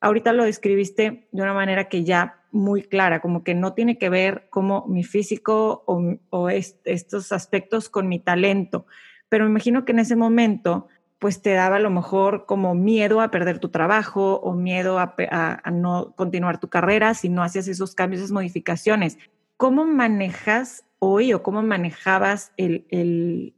Ahorita 0.00 0.32
lo 0.32 0.44
describiste 0.44 1.28
de 1.32 1.42
una 1.42 1.54
manera 1.54 1.88
que 1.88 2.04
ya 2.04 2.44
muy 2.56 2.82
clara, 2.82 3.20
como 3.20 3.44
que 3.44 3.54
no 3.54 3.74
tiene 3.74 3.98
que 3.98 4.08
ver 4.08 4.48
como 4.50 4.86
mi 4.88 5.04
físico 5.04 5.84
o, 5.86 6.48
estos 6.48 7.32
aspectos 7.32 7.88
con 7.88 8.08
mi 8.08 8.18
talento, 8.18 8.86
pero 9.28 9.44
me 9.44 9.50
imagino 9.50 9.84
que 9.84 9.92
en 9.92 10.00
ese 10.00 10.16
momento 10.16 10.88
pues 11.18 11.40
te 11.40 11.52
daba 11.52 11.76
a 11.76 11.80
lo 11.80 11.90
mejor 11.90 12.44
como 12.46 12.74
miedo 12.74 13.20
a 13.20 13.30
perder 13.30 13.58
tu 13.58 13.70
trabajo 13.70 14.36
o 14.40 14.52
miedo 14.52 14.98
a, 14.98 15.62
no 15.72 16.14
continuar 16.14 16.60
tu 16.60 16.68
carrera 16.68 17.14
si 17.14 17.28
no 17.28 17.42
hacías 17.42 17.68
esos 17.68 17.94
cambios, 17.94 18.20
esas 18.20 18.32
modificaciones. 18.32 19.18
¿Cómo 19.56 19.86
manejas 19.86 20.84
hoy 20.98 21.32
o 21.32 21.42
cómo 21.42 21.62
manejabas 21.62 22.52
el, 22.58 22.86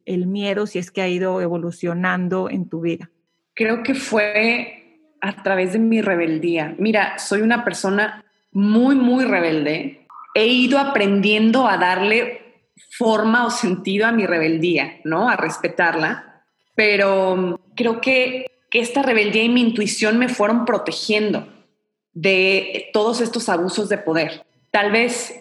el, 0.05 0.27
miedo 0.27 0.67
si 0.67 0.79
es 0.79 0.93
que 0.93 1.03
ha 1.03 1.09
ido 1.09 1.41
evolucionando 1.41 2.49
en 2.49 2.69
tu 2.69 2.81
vida? 2.81 3.11
Creo 3.59 3.83
que 3.83 3.97
fue 3.97 5.01
a 5.21 5.43
través 5.43 5.73
de 5.73 5.81
mi 5.81 6.01
rebeldía. 6.01 6.77
Mira, 6.79 7.19
soy 7.19 7.41
una 7.41 7.65
persona 7.65 8.25
muy, 8.53 8.95
muy 8.95 9.25
rebelde. 9.25 10.07
He 10.33 10.47
ido 10.47 10.79
aprendiendo 10.79 11.67
a 11.67 11.77
darle 11.77 12.63
forma 12.97 13.45
o 13.45 13.51
sentido 13.51 14.07
a 14.07 14.13
mi 14.13 14.27
rebeldía, 14.27 15.01
¿no? 15.03 15.29
A 15.29 15.35
respetarla. 15.35 16.45
Pero 16.77 17.61
creo 17.75 18.01
que, 18.01 18.47
que 18.71 18.79
esta 18.79 19.03
rebeldía 19.03 19.43
y 19.43 19.49
mi 19.49 19.63
intuición 19.63 20.21
me 20.21 20.29
fueron 20.29 20.65
protegiendo 20.65 21.53
de 22.13 22.91
todos 22.93 23.21
estos 23.21 23.49
abusos 23.49 23.89
de 23.89 23.99
poder. 23.99 24.47
Tal 24.71 24.93
vez 24.93 25.35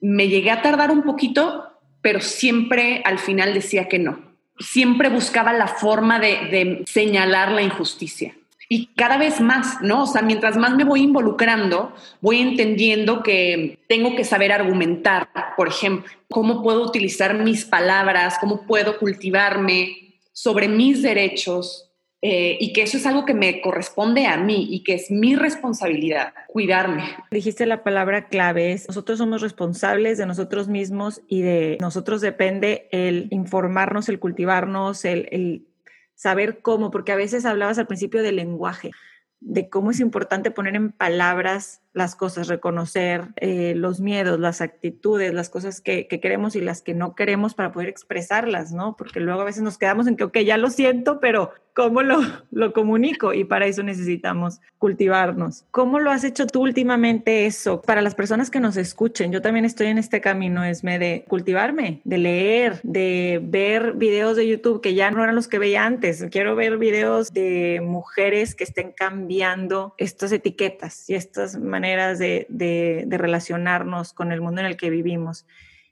me 0.00 0.28
llegué 0.28 0.52
a 0.52 0.62
tardar 0.62 0.90
un 0.90 1.02
poquito, 1.02 1.66
pero 2.00 2.22
siempre 2.22 3.02
al 3.04 3.18
final 3.18 3.52
decía 3.52 3.88
que 3.88 3.98
no. 3.98 4.31
Siempre 4.62 5.08
buscaba 5.08 5.52
la 5.52 5.66
forma 5.66 6.18
de, 6.18 6.84
señalar 6.86 7.52
la 7.52 7.62
injusticia. 7.62 8.36
Y 8.68 8.86
cada 8.96 9.18
vez 9.18 9.40
más, 9.40 9.82
¿no? 9.82 10.04
O 10.04 10.06
sea, 10.06 10.22
mientras 10.22 10.56
más 10.56 10.74
me 10.74 10.84
voy 10.84 11.02
involucrando, 11.02 11.92
voy 12.22 12.40
entendiendo 12.40 13.22
que 13.22 13.78
tengo 13.86 14.16
que 14.16 14.24
saber 14.24 14.50
argumentar, 14.50 15.28
por 15.56 15.68
ejemplo, 15.68 16.10
cómo 16.30 16.62
puedo 16.62 16.82
utilizar 16.82 17.34
mis 17.34 17.66
palabras, 17.66 18.38
cómo 18.40 18.66
puedo 18.66 18.98
cultivarme 18.98 20.14
sobre 20.32 20.68
mis 20.68 21.02
derechos, 21.02 21.91
eh, 22.24 22.56
y 22.60 22.72
que 22.72 22.82
eso 22.82 22.96
es 22.96 23.04
algo 23.04 23.24
que 23.24 23.34
me 23.34 23.60
corresponde 23.60 24.26
a 24.26 24.36
mí 24.36 24.68
y 24.70 24.84
que 24.84 24.94
es 24.94 25.10
mi 25.10 25.34
responsabilidad, 25.34 26.32
cuidarme. 26.46 27.02
Dijiste 27.32 27.66
la 27.66 27.82
palabra 27.82 28.28
clave, 28.28 28.72
es 28.72 28.86
nosotros 28.86 29.18
somos 29.18 29.42
responsables 29.42 30.18
de 30.18 30.26
nosotros 30.26 30.68
mismos 30.68 31.20
y 31.26 31.42
de 31.42 31.78
nosotros 31.80 32.20
depende 32.20 32.88
el 32.92 33.26
informarnos, 33.30 34.08
el 34.08 34.20
cultivarnos, 34.20 35.04
el, 35.04 35.28
el 35.32 35.66
saber 36.14 36.60
cómo, 36.62 36.92
porque 36.92 37.10
a 37.10 37.16
veces 37.16 37.44
hablabas 37.44 37.78
al 37.78 37.88
principio 37.88 38.22
del 38.22 38.36
lenguaje 38.36 38.92
de 39.40 39.68
cómo 39.68 39.90
es 39.90 40.00
importante 40.00 40.52
poner 40.52 40.76
en 40.76 40.92
palabras 40.92 41.81
las 41.92 42.16
cosas, 42.16 42.48
reconocer 42.48 43.28
eh, 43.36 43.74
los 43.76 44.00
miedos, 44.00 44.40
las 44.40 44.60
actitudes, 44.60 45.34
las 45.34 45.50
cosas 45.50 45.80
que, 45.80 46.06
queremos 46.08 46.56
y 46.56 46.60
las 46.60 46.80
que 46.82 46.94
no 46.94 47.14
queremos 47.14 47.54
para 47.54 47.72
poder 47.72 47.88
expresarlas, 47.88 48.72
¿no? 48.72 48.96
Porque 48.96 49.20
luego 49.20 49.42
a 49.42 49.44
veces 49.44 49.62
nos 49.62 49.78
quedamos 49.78 50.06
en 50.06 50.16
que, 50.16 50.24
ok, 50.24 50.38
ya 50.38 50.56
lo 50.56 50.70
siento, 50.70 51.20
pero 51.20 51.50
¿cómo 51.74 52.02
lo, 52.02 52.20
lo 52.50 52.72
comunico? 52.72 53.34
Y 53.34 53.44
para 53.44 53.66
eso 53.66 53.82
necesitamos 53.82 54.60
cultivarnos. 54.78 55.64
¿Cómo 55.70 56.00
lo 56.00 56.10
has 56.10 56.24
hecho 56.24 56.46
tú 56.46 56.62
últimamente 56.62 57.46
eso? 57.46 57.82
Para 57.82 58.02
las 58.02 58.14
personas 58.14 58.50
que 58.50 58.60
nos 58.60 58.76
escuchen, 58.76 59.32
yo 59.32 59.42
también 59.42 59.64
estoy 59.64 59.88
en 59.88 59.98
este 59.98 60.20
camino, 60.20 60.64
es 60.64 60.82
de 60.82 61.24
cultivarme, 61.28 62.00
de 62.04 62.18
leer, 62.18 62.80
de 62.82 63.40
ver 63.42 63.92
videos 63.94 64.36
de 64.36 64.48
YouTube 64.48 64.80
que 64.80 64.94
ya 64.94 65.10
no 65.10 65.22
eran 65.22 65.34
los 65.34 65.48
que 65.48 65.58
veía 65.58 65.84
antes. 65.84 66.26
Quiero 66.30 66.56
ver 66.56 66.78
videos 66.78 67.32
de 67.32 67.80
mujeres 67.82 68.54
que 68.54 68.64
estén 68.64 68.92
cambiando 68.92 69.94
estas 69.98 70.32
etiquetas 70.32 71.08
y 71.08 71.14
estas 71.14 71.56
maneras 71.58 71.81
maneras 71.82 72.20
de, 72.20 73.06
relacionarnos 73.10 74.12
con 74.12 74.30
el 74.30 74.40
mundo 74.40 74.60
en 74.60 74.68
el 74.68 74.76
que 74.76 74.88
vivimos. 74.88 75.46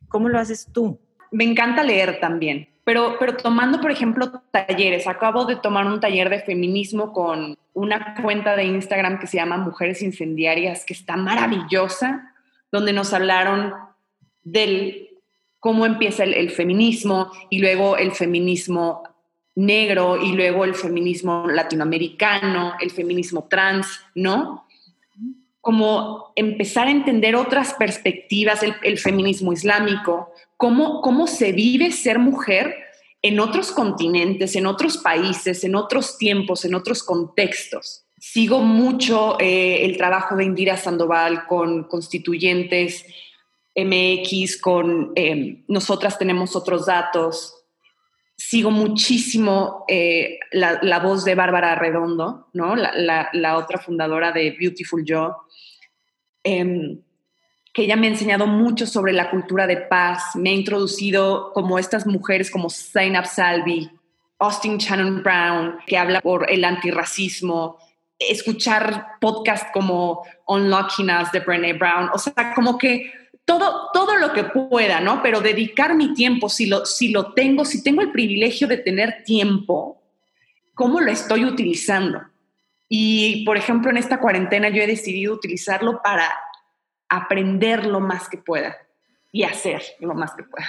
¿Cómo 0.08 0.28
lo 0.28 0.38
haces 0.38 0.68
tú? 0.72 1.00
Me 1.32 1.42
encanta 1.42 1.82
leer 1.82 2.20
también, 2.20 2.68
pero, 2.84 3.16
pero 3.18 3.36
tomando, 3.36 3.80
por 3.80 3.90
ejemplo, 3.90 4.42
talleres. 4.52 5.08
Acabo 5.08 5.46
de 5.46 5.56
tomar 5.56 5.86
un 5.86 5.98
taller 5.98 6.30
de 6.30 6.42
feminismo 6.42 7.12
con 7.12 7.58
una 7.74 8.14
cuenta 8.22 8.54
de 8.54 8.64
Instagram 8.64 9.18
que 9.18 9.26
se 9.26 9.38
llama 9.38 9.56
Mujeres 9.56 10.00
Incendiarias, 10.02 10.84
que 10.84 10.94
está 10.94 11.16
maravillosa, 11.16 12.34
donde 12.70 12.92
nos 12.92 13.12
hablaron 13.12 13.74
del 14.44 15.08
cómo 15.58 15.86
empieza 15.86 16.22
el, 16.22 16.34
el 16.34 16.50
feminismo 16.50 17.32
y 17.50 17.58
luego 17.58 17.96
el 17.96 18.12
feminismo 18.12 19.02
negro 19.56 20.22
y 20.22 20.32
luego 20.32 20.64
el 20.64 20.74
feminismo 20.76 21.48
latinoamericano, 21.48 22.74
el 22.80 22.92
feminismo 22.92 23.48
trans, 23.50 24.00
¿no? 24.14 24.66
Como 25.60 26.32
empezar 26.36 26.88
a 26.88 26.90
entender 26.90 27.36
otras 27.36 27.74
perspectivas, 27.74 28.62
el, 28.62 28.98
feminismo 28.98 29.52
islámico, 29.52 30.32
cómo, 30.56 31.00
cómo 31.02 31.26
se 31.26 31.52
vive 31.52 31.92
ser 31.92 32.18
mujer 32.18 32.74
en 33.22 33.40
otros 33.40 33.70
continentes, 33.70 34.56
en 34.56 34.66
otros 34.66 34.96
países, 34.98 35.62
en 35.64 35.74
otros 35.74 36.16
tiempos, 36.16 36.64
en 36.64 36.74
otros 36.74 37.02
contextos. 37.02 38.06
Sigo 38.18 38.60
mucho 38.60 39.38
eh, 39.38 39.84
el 39.84 39.96
trabajo 39.96 40.36
de 40.36 40.44
Indira 40.44 40.76
Sandoval 40.76 41.46
con 41.46 41.84
constituyentes 41.84 43.04
MX, 43.76 44.60
con 44.60 45.12
eh, 45.14 45.62
nosotras 45.68 46.18
tenemos 46.18 46.56
otros 46.56 46.86
datos. 46.86 47.54
Sigo 48.36 48.70
muchísimo 48.70 49.84
eh, 49.88 50.38
la, 50.52 50.98
voz 51.00 51.24
de 51.24 51.34
Bárbara 51.34 51.74
Redondo, 51.74 52.48
¿no? 52.54 52.74
La, 52.74 53.28
la, 53.32 53.56
otra 53.58 53.78
fundadora 53.78 54.32
de 54.32 54.56
Beautiful 54.58 55.04
Joe 55.06 55.32
Em, 56.42 57.00
que 57.72 57.82
ella 57.82 57.96
me 57.96 58.08
ha 58.08 58.10
enseñado 58.10 58.46
mucho 58.46 58.86
sobre 58.86 59.12
la 59.12 59.30
cultura 59.30 59.66
de 59.66 59.76
paz, 59.76 60.34
me 60.34 60.50
ha 60.50 60.54
introducido 60.54 61.52
como 61.52 61.78
estas 61.78 62.06
mujeres 62.06 62.50
como 62.50 62.68
Zainab 62.68 63.26
Salvi, 63.26 63.88
Austin 64.38 64.78
Shannon 64.78 65.22
Brown, 65.22 65.78
que 65.86 65.96
habla 65.96 66.20
por 66.20 66.50
el 66.50 66.64
antirracismo, 66.64 67.78
escuchar 68.18 69.18
podcasts 69.20 69.68
como 69.72 70.22
Unlocking 70.46 71.10
Us 71.10 71.30
de 71.32 71.40
Brené 71.40 71.74
Brown, 71.74 72.10
o 72.12 72.18
sea, 72.18 72.52
como 72.54 72.76
que 72.76 73.12
todo, 73.44 73.90
todo 73.92 74.16
lo 74.16 74.32
que 74.32 74.44
pueda, 74.44 75.00
¿no? 75.00 75.22
Pero 75.22 75.40
dedicar 75.40 75.94
mi 75.94 76.14
tiempo, 76.14 76.48
si 76.48 76.66
lo, 76.66 76.84
si 76.86 77.10
lo 77.10 77.32
tengo, 77.32 77.64
si 77.64 77.82
tengo 77.82 78.00
el 78.02 78.10
privilegio 78.10 78.66
de 78.66 78.78
tener 78.78 79.22
tiempo, 79.24 80.02
¿cómo 80.74 81.00
lo 81.00 81.10
estoy 81.10 81.44
utilizando? 81.44 82.20
Y, 82.92 83.44
por 83.44 83.56
ejemplo, 83.56 83.88
en 83.88 83.96
esta 83.96 84.18
cuarentena 84.18 84.68
yo 84.68 84.82
he 84.82 84.86
decidido 84.86 85.32
utilizarlo 85.32 86.02
para 86.02 86.28
aprender 87.08 87.86
lo 87.86 88.00
más 88.00 88.28
que 88.28 88.36
pueda 88.36 88.76
y 89.30 89.44
hacer 89.44 89.80
lo 90.00 90.12
más 90.12 90.34
que 90.34 90.42
pueda. 90.42 90.66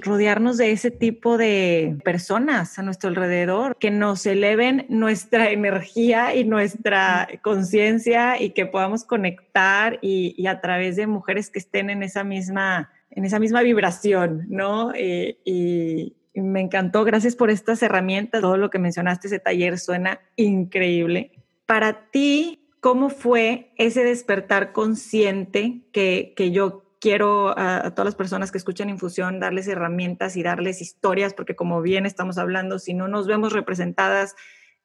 Rodearnos 0.00 0.58
de 0.58 0.70
ese 0.70 0.92
tipo 0.92 1.36
de 1.36 1.98
personas 2.04 2.78
a 2.78 2.82
nuestro 2.82 3.08
alrededor 3.08 3.76
que 3.80 3.90
nos 3.90 4.26
eleven 4.26 4.86
nuestra 4.88 5.50
energía 5.50 6.36
y 6.36 6.44
nuestra 6.44 7.28
conciencia 7.42 8.40
y 8.40 8.50
que 8.50 8.66
podamos 8.66 9.04
conectar 9.04 9.98
y, 10.02 10.46
a 10.46 10.60
través 10.60 10.94
de 10.94 11.08
mujeres 11.08 11.50
que 11.50 11.58
estén 11.58 11.90
en 11.90 12.04
esa 12.04 12.22
misma, 12.22 12.92
en 13.10 13.24
esa 13.24 13.40
misma 13.40 13.62
vibración, 13.62 14.46
¿no? 14.48 14.92
Y, 14.94 16.14
me 16.34 16.60
encantó, 16.60 17.02
gracias 17.02 17.34
por 17.34 17.48
estas 17.48 17.82
herramientas, 17.82 18.42
todo 18.42 18.58
lo 18.58 18.68
que 18.68 18.78
mencionaste, 18.78 19.28
ese 19.28 19.38
taller 19.38 19.78
suena 19.78 20.20
increíble 20.36 21.32
para 21.66 22.10
ti, 22.10 22.68
¿cómo 22.80 23.10
fue 23.10 23.72
ese 23.76 24.04
despertar 24.04 24.72
consciente 24.72 25.82
que, 25.92 26.34
yo 26.52 26.84
quiero 27.00 27.58
a, 27.58 27.90
todas 27.90 28.06
las 28.06 28.14
personas 28.14 28.52
que 28.52 28.58
escuchan 28.58 28.88
Infusión 28.88 29.40
darles 29.40 29.68
herramientas 29.68 30.36
y 30.36 30.42
darles 30.42 30.80
historias, 30.80 31.34
porque 31.34 31.56
como 31.56 31.82
bien 31.82 32.06
estamos 32.06 32.38
hablando, 32.38 32.78
si 32.78 32.94
no 32.94 33.08
nos 33.08 33.26
vemos 33.26 33.52
representadas 33.52 34.36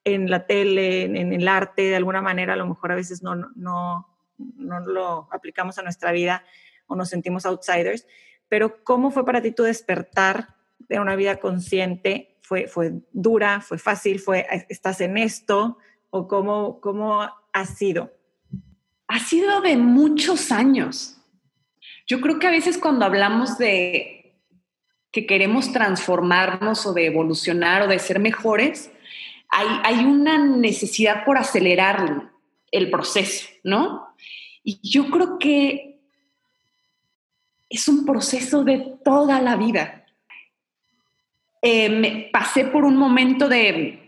en 0.03 0.29
la 0.29 0.47
tele, 0.47 1.03
en, 1.03 1.31
el 1.31 1.47
arte, 1.47 1.83
de 1.83 1.95
alguna 1.95 2.21
manera, 2.21 2.53
a 2.53 2.57
lo 2.57 2.67
mejor 2.67 2.91
a 2.91 2.95
veces 2.95 3.21
no, 3.21 3.35
no, 3.35 4.07
no 4.37 4.79
lo 4.79 5.29
aplicamos 5.31 5.77
a 5.77 5.83
nuestra 5.83 6.11
vida 6.11 6.43
o 6.87 6.95
nos 6.95 7.09
sentimos 7.09 7.45
outsiders, 7.45 8.07
pero 8.49 8.83
¿cómo 8.83 9.11
fue 9.11 9.23
para 9.23 9.41
ti 9.41 9.51
tu 9.51 9.63
despertar 9.63 10.55
de 10.89 10.99
una 10.99 11.15
vida 11.15 11.37
consciente? 11.37 12.37
¿Fue, 12.41 12.67
fue 12.67 12.93
dura? 13.13 13.61
¿Fue 13.61 13.77
fácil? 13.77 14.19
¿Fue, 14.19 14.45
estás 14.67 14.99
en 14.99 15.17
esto? 15.17 15.77
O 16.11 16.27
cómo, 16.27 16.79
cómo 16.79 17.27
ha 17.51 17.65
sido? 17.65 18.13
Ha 19.07 19.19
sido 19.19 19.61
de 19.61 19.77
muchos 19.77 20.51
años. 20.51 21.17
Yo 22.05 22.21
creo 22.21 22.37
que 22.37 22.47
a 22.47 22.51
veces 22.51 22.77
cuando 22.77 23.05
hablamos 23.05 23.57
de 23.57 24.37
que 25.11 25.25
queremos 25.25 25.73
transformarnos 25.73 26.85
o 26.85 26.93
de 26.93 27.07
evolucionar 27.07 27.81
o 27.81 27.87
de 27.87 27.99
ser 27.99 28.19
mejores, 28.19 28.91
hay, 29.49 29.67
hay 29.83 30.05
una 30.05 30.37
necesidad 30.37 31.25
por 31.25 31.37
acelerar 31.37 32.31
el 32.71 32.89
proceso, 32.89 33.47
¿no? 33.63 34.15
Y 34.63 34.79
yo 34.89 35.09
creo 35.09 35.37
que 35.39 35.99
es 37.69 37.87
un 37.87 38.05
proceso 38.05 38.63
de 38.63 38.97
toda 39.03 39.41
la 39.41 39.55
vida. 39.55 40.05
Eh, 41.61 42.29
pasé 42.31 42.65
por 42.65 42.85
un 42.85 42.97
momento 42.97 43.47
de 43.47 44.00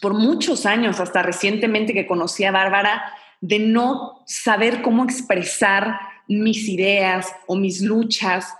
por 0.00 0.14
muchos 0.14 0.66
años, 0.66 1.00
hasta 1.00 1.22
recientemente 1.22 1.92
que 1.92 2.06
conocí 2.06 2.44
a 2.44 2.52
Bárbara, 2.52 3.02
de 3.40 3.58
no 3.58 4.22
saber 4.26 4.82
cómo 4.82 5.04
expresar 5.04 5.98
mis 6.28 6.68
ideas 6.68 7.34
o 7.46 7.56
mis 7.56 7.82
luchas, 7.82 8.54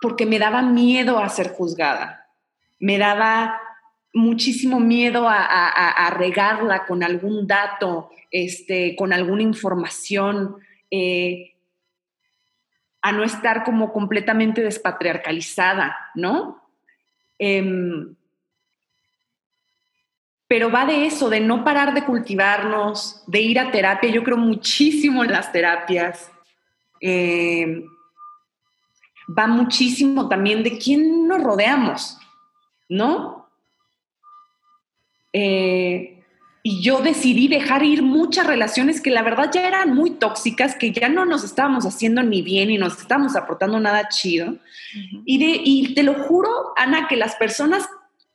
porque 0.00 0.26
me 0.26 0.38
daba 0.38 0.62
miedo 0.62 1.18
a 1.18 1.28
ser 1.28 1.52
juzgada, 1.52 2.26
me 2.78 2.98
daba 2.98 3.60
muchísimo 4.12 4.80
miedo 4.80 5.26
a, 5.28 6.10
regarla 6.16 6.84
con 6.86 7.02
algún 7.02 7.46
dato, 7.46 8.10
este, 8.30 8.94
con 8.96 9.12
alguna 9.12 9.42
información, 9.42 10.56
eh, 10.90 11.54
a 13.00 13.12
no 13.12 13.24
estar 13.24 13.64
como 13.64 13.92
completamente 13.92 14.62
despatriarcalizada, 14.62 15.96
¿no? 16.14 16.62
Em, 17.38 18.14
pero 20.52 20.70
va 20.70 20.84
de 20.84 21.06
eso, 21.06 21.30
de 21.30 21.40
no 21.40 21.64
parar 21.64 21.94
de 21.94 22.04
cultivarnos, 22.04 23.22
de 23.26 23.40
ir 23.40 23.58
a 23.58 23.70
terapia. 23.70 24.10
Yo 24.10 24.22
creo 24.22 24.36
muchísimo 24.36 25.24
en 25.24 25.32
las 25.32 25.50
terapias. 25.50 26.30
Eh, 27.00 27.86
va 29.26 29.46
muchísimo 29.46 30.28
también 30.28 30.62
de 30.62 30.76
quién 30.76 31.26
nos 31.26 31.42
rodeamos, 31.42 32.18
¿no? 32.86 33.48
Eh, 35.32 36.22
y 36.62 36.82
yo 36.82 37.00
decidí 37.00 37.48
dejar 37.48 37.82
ir 37.82 38.02
muchas 38.02 38.46
relaciones 38.46 39.00
que 39.00 39.10
la 39.10 39.22
verdad 39.22 39.50
ya 39.50 39.66
eran 39.66 39.94
muy 39.94 40.10
tóxicas, 40.10 40.74
que 40.76 40.92
ya 40.92 41.08
no 41.08 41.24
nos 41.24 41.44
estábamos 41.44 41.86
haciendo 41.86 42.22
ni 42.22 42.42
bien 42.42 42.70
y 42.70 42.76
nos 42.76 42.98
estábamos 42.98 43.36
aportando 43.36 43.80
nada 43.80 44.06
chido. 44.08 44.58
y, 45.24 45.38
de, 45.38 45.62
y 45.64 45.94
te 45.94 46.02
lo 46.02 46.12
juro, 46.12 46.74
Ana, 46.76 47.08
que 47.08 47.16
las 47.16 47.36
personas 47.36 47.88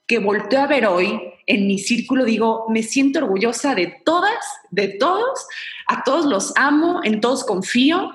que 0.08 0.18
volteo 0.18 0.62
a 0.62 0.68
ver 0.68 0.88
hoy 0.88 1.37
en 1.48 1.66
mi 1.66 1.80
círculo, 1.80 2.26
digo, 2.26 2.66
me 2.70 2.84
siento 2.84 3.20
orgullosa 3.20 3.74
de 3.74 4.02
todas, 4.06 4.46
de 4.70 4.90
todos, 4.90 5.48
a 5.88 6.04
todos 6.04 6.26
los 6.26 6.54
amo, 6.58 7.00
en 7.04 7.22
todos 7.22 7.46
confío 7.46 8.12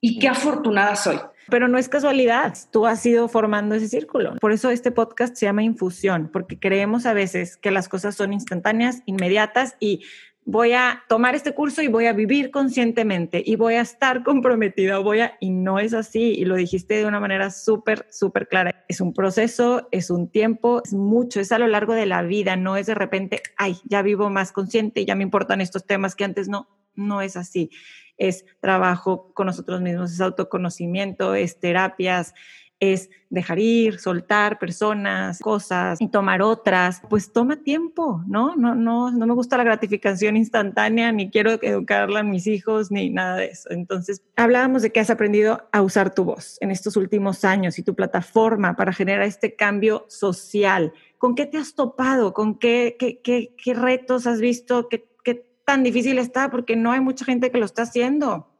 y 0.00 0.18
qué 0.18 0.28
afortunada 0.28 0.96
soy. 0.96 1.18
Pero 1.48 1.68
no 1.68 1.78
es 1.78 1.88
casualidad, 1.88 2.56
tú 2.70 2.86
has 2.86 3.04
ido 3.06 3.28
formando 3.28 3.74
ese 3.74 3.88
círculo. 3.88 4.36
Por 4.40 4.52
eso 4.52 4.70
este 4.70 4.90
podcast 4.90 5.36
se 5.36 5.46
llama 5.46 5.62
Infusión, 5.62 6.28
porque 6.32 6.58
creemos 6.58 7.06
a 7.06 7.14
veces 7.14 7.56
que 7.56 7.70
las 7.70 7.88
cosas 7.88 8.14
son 8.16 8.32
instantáneas, 8.32 9.02
inmediatas 9.06 9.76
y 9.78 10.04
voy 10.44 10.72
a 10.72 11.04
tomar 11.08 11.34
este 11.34 11.54
curso 11.54 11.82
y 11.82 11.88
voy 11.88 12.06
a 12.06 12.12
vivir 12.12 12.50
conscientemente 12.50 13.42
y 13.44 13.56
voy 13.56 13.74
a 13.74 13.82
estar 13.82 14.22
comprometida, 14.24 14.98
voy 14.98 15.20
a, 15.20 15.36
y 15.40 15.50
no 15.50 15.78
es 15.78 15.94
así, 15.94 16.32
y 16.32 16.44
lo 16.44 16.56
dijiste 16.56 16.94
de 16.94 17.06
una 17.06 17.20
manera 17.20 17.50
súper, 17.50 18.06
súper 18.10 18.48
clara. 18.48 18.84
Es 18.88 19.00
un 19.00 19.14
proceso, 19.14 19.88
es 19.90 20.10
un 20.10 20.28
tiempo, 20.28 20.82
es 20.84 20.92
mucho, 20.92 21.40
es 21.40 21.52
a 21.52 21.58
lo 21.58 21.66
largo 21.66 21.94
de 21.94 22.06
la 22.06 22.22
vida, 22.22 22.56
no 22.56 22.76
es 22.76 22.86
de 22.86 22.94
repente, 22.94 23.42
ay, 23.56 23.76
ya 23.84 24.02
vivo 24.02 24.30
más 24.30 24.52
consciente, 24.52 25.04
ya 25.04 25.14
me 25.14 25.22
importan 25.22 25.60
estos 25.60 25.86
temas 25.86 26.14
que 26.14 26.24
antes 26.24 26.48
no, 26.48 26.68
no 26.94 27.22
es 27.22 27.36
así. 27.36 27.70
Es 28.18 28.44
trabajo 28.60 29.32
con 29.34 29.46
nosotros 29.46 29.80
mismos, 29.80 30.12
es 30.12 30.20
autoconocimiento, 30.20 31.34
es 31.34 31.58
terapias, 31.58 32.34
es 32.82 33.10
dejar 33.30 33.60
ir, 33.60 34.00
soltar 34.00 34.58
personas, 34.58 35.38
cosas 35.38 36.00
y 36.00 36.08
tomar 36.08 36.42
otras, 36.42 37.00
pues 37.08 37.32
toma 37.32 37.62
tiempo, 37.62 38.24
¿no? 38.26 38.56
No, 38.56 38.74
no, 38.74 39.12
no 39.12 39.26
me 39.26 39.34
gusta 39.34 39.56
la 39.56 39.62
gratificación 39.62 40.36
instantánea, 40.36 41.12
ni 41.12 41.30
quiero 41.30 41.52
educarla 41.62 42.20
a 42.20 42.22
mis 42.24 42.48
hijos, 42.48 42.90
ni 42.90 43.08
nada 43.08 43.36
de 43.36 43.46
eso. 43.46 43.70
Entonces, 43.70 44.20
hablábamos 44.34 44.82
de 44.82 44.90
que 44.90 44.98
has 44.98 45.10
aprendido 45.10 45.62
a 45.70 45.80
usar 45.80 46.12
tu 46.12 46.24
voz 46.24 46.58
en 46.60 46.72
estos 46.72 46.96
últimos 46.96 47.44
años 47.44 47.78
y 47.78 47.84
tu 47.84 47.94
plataforma 47.94 48.74
para 48.74 48.92
generar 48.92 49.22
este 49.22 49.54
cambio 49.54 50.04
social. 50.08 50.92
¿Con 51.18 51.36
qué 51.36 51.46
te 51.46 51.58
has 51.58 51.76
topado? 51.76 52.34
¿Con 52.34 52.58
qué, 52.58 52.96
qué, 52.98 53.20
qué, 53.20 53.54
qué 53.62 53.74
retos 53.74 54.26
has 54.26 54.40
visto? 54.40 54.88
¿Qué, 54.88 55.06
¿Qué 55.22 55.46
tan 55.64 55.84
difícil 55.84 56.18
está? 56.18 56.50
Porque 56.50 56.74
no 56.74 56.90
hay 56.90 57.00
mucha 57.00 57.24
gente 57.24 57.52
que 57.52 57.58
lo 57.58 57.64
está 57.64 57.82
haciendo. 57.82 58.51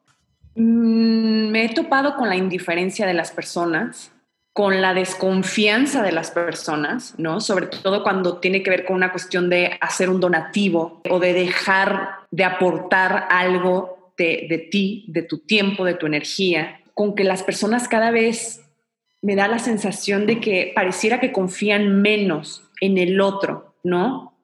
Mm, 0.54 1.48
me 1.50 1.64
he 1.64 1.68
topado 1.70 2.16
con 2.16 2.28
la 2.28 2.36
indiferencia 2.36 3.06
de 3.06 3.14
las 3.14 3.32
personas, 3.32 4.12
con 4.52 4.82
la 4.82 4.92
desconfianza 4.92 6.02
de 6.02 6.12
las 6.12 6.30
personas, 6.30 7.14
¿no? 7.18 7.40
Sobre 7.40 7.66
todo 7.66 8.02
cuando 8.02 8.38
tiene 8.38 8.62
que 8.62 8.70
ver 8.70 8.84
con 8.84 8.96
una 8.96 9.10
cuestión 9.10 9.48
de 9.48 9.78
hacer 9.80 10.10
un 10.10 10.20
donativo 10.20 11.00
o 11.08 11.18
de 11.18 11.32
dejar 11.32 12.16
de 12.30 12.44
aportar 12.44 13.28
algo 13.30 14.12
de, 14.18 14.46
de 14.48 14.58
ti, 14.58 15.06
de 15.08 15.22
tu 15.22 15.38
tiempo, 15.38 15.84
de 15.84 15.94
tu 15.94 16.06
energía, 16.06 16.80
con 16.92 17.14
que 17.14 17.24
las 17.24 17.42
personas 17.42 17.88
cada 17.88 18.10
vez 18.10 18.62
me 19.22 19.36
da 19.36 19.48
la 19.48 19.58
sensación 19.58 20.26
de 20.26 20.40
que 20.40 20.72
pareciera 20.74 21.18
que 21.20 21.32
confían 21.32 22.02
menos 22.02 22.68
en 22.80 22.98
el 22.98 23.20
otro, 23.20 23.76
¿no? 23.84 24.36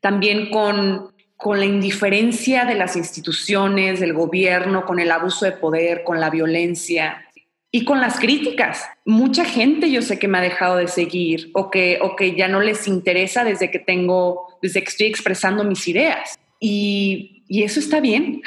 También 0.00 0.50
con 0.50 1.15
con 1.36 1.58
la 1.58 1.66
indiferencia 1.66 2.64
de 2.64 2.74
las 2.74 2.96
instituciones, 2.96 4.00
del 4.00 4.14
gobierno, 4.14 4.86
con 4.86 4.98
el 4.98 5.10
abuso 5.10 5.44
de 5.44 5.52
poder, 5.52 6.02
con 6.02 6.18
la 6.18 6.30
violencia 6.30 7.26
y 7.70 7.84
con 7.84 8.00
las 8.00 8.18
críticas. 8.18 8.84
Mucha 9.04 9.44
gente 9.44 9.90
yo 9.90 10.00
sé 10.00 10.18
que 10.18 10.28
me 10.28 10.38
ha 10.38 10.40
dejado 10.40 10.76
de 10.76 10.88
seguir 10.88 11.50
o 11.52 11.70
que, 11.70 11.98
o 12.00 12.16
que 12.16 12.34
ya 12.34 12.48
no 12.48 12.60
les 12.60 12.88
interesa 12.88 13.44
desde 13.44 13.70
que 13.70 13.78
tengo, 13.78 14.58
desde 14.62 14.82
que 14.82 14.88
estoy 14.88 15.06
expresando 15.08 15.62
mis 15.62 15.86
ideas. 15.86 16.38
Y, 16.58 17.44
y 17.48 17.64
eso 17.64 17.80
está 17.80 18.00
bien. 18.00 18.40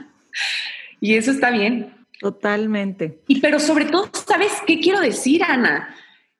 y 1.00 1.16
eso 1.16 1.30
está 1.30 1.50
bien. 1.50 1.94
Totalmente. 2.18 3.18
Y 3.28 3.40
pero 3.40 3.60
sobre 3.60 3.84
todo, 3.84 4.10
¿sabes 4.26 4.52
qué 4.66 4.80
quiero 4.80 5.00
decir, 5.00 5.42
Ana? 5.44 5.94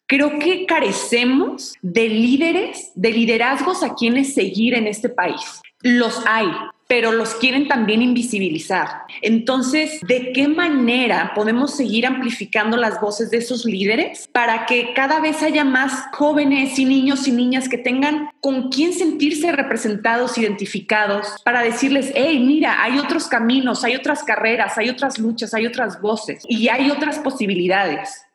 Creo 0.06 0.38
que 0.38 0.64
carecemos 0.66 1.74
de 1.82 2.08
líderes, 2.08 2.92
de 2.94 3.10
liderazgos 3.10 3.82
a 3.82 3.94
quienes 3.94 4.32
seguir 4.32 4.74
en 4.74 4.86
este 4.86 5.08
país. 5.08 5.60
Los 5.86 6.20
hay, 6.26 6.48
pero 6.88 7.12
los 7.12 7.36
quieren 7.36 7.68
también 7.68 8.02
invisibilizar. 8.02 9.02
Entonces, 9.22 10.00
¿de 10.00 10.32
qué 10.32 10.48
manera 10.48 11.30
podemos 11.32 11.76
seguir 11.76 12.06
amplificando 12.06 12.76
las 12.76 13.00
voces 13.00 13.30
de 13.30 13.36
esos 13.36 13.64
líderes 13.64 14.28
para 14.32 14.66
que 14.66 14.92
cada 14.94 15.20
vez 15.20 15.44
haya 15.44 15.62
más 15.62 16.06
jóvenes 16.12 16.76
y 16.80 16.86
niños 16.86 17.28
y 17.28 17.30
niñas 17.30 17.68
que 17.68 17.78
tengan 17.78 18.30
con 18.40 18.68
quién 18.70 18.92
sentirse 18.92 19.52
representados, 19.52 20.36
identificados, 20.38 21.36
para 21.44 21.62
decirles, 21.62 22.10
hey, 22.16 22.42
mira, 22.44 22.82
hay 22.82 22.98
otros 22.98 23.28
caminos, 23.28 23.84
hay 23.84 23.94
otras 23.94 24.24
carreras, 24.24 24.76
hay 24.76 24.90
otras 24.90 25.20
luchas, 25.20 25.54
hay 25.54 25.66
otras 25.66 26.00
voces 26.00 26.42
y 26.48 26.66
hay 26.66 26.90
otras 26.90 27.20
posibilidades? 27.20 28.25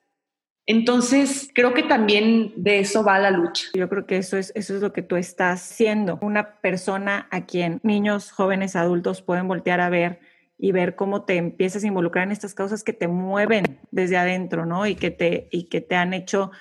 Entonces, 0.71 1.49
creo 1.53 1.73
que 1.73 1.83
también 1.83 2.53
de 2.55 2.79
eso 2.79 3.03
va 3.03 3.19
la 3.19 3.29
lucha. 3.29 3.65
Yo 3.73 3.89
creo 3.89 4.05
que 4.05 4.15
eso 4.15 4.37
es, 4.37 4.53
eso 4.55 4.73
es 4.73 4.81
lo 4.81 4.93
que 4.93 5.01
tú 5.01 5.17
estás 5.17 5.59
siendo, 5.59 6.17
una 6.21 6.61
persona 6.61 7.27
a 7.29 7.45
quien 7.45 7.81
niños, 7.83 8.31
jóvenes, 8.31 8.77
adultos 8.77 9.21
pueden 9.21 9.49
voltear 9.49 9.81
a 9.81 9.89
ver 9.89 10.21
y 10.57 10.71
ver 10.71 10.95
cómo 10.95 11.23
te 11.25 11.35
empiezas 11.35 11.83
a 11.83 11.87
involucrar 11.87 12.25
en 12.25 12.31
estas 12.31 12.53
causas 12.53 12.85
que 12.85 12.93
te 12.93 13.09
mueven 13.09 13.79
desde 13.91 14.15
adentro, 14.15 14.65
¿no? 14.65 14.87
Y 14.87 14.95
que 14.95 15.11
te, 15.11 15.49
y 15.51 15.65
que 15.65 15.81
te 15.81 15.97
han 15.97 16.13
hecho 16.13 16.51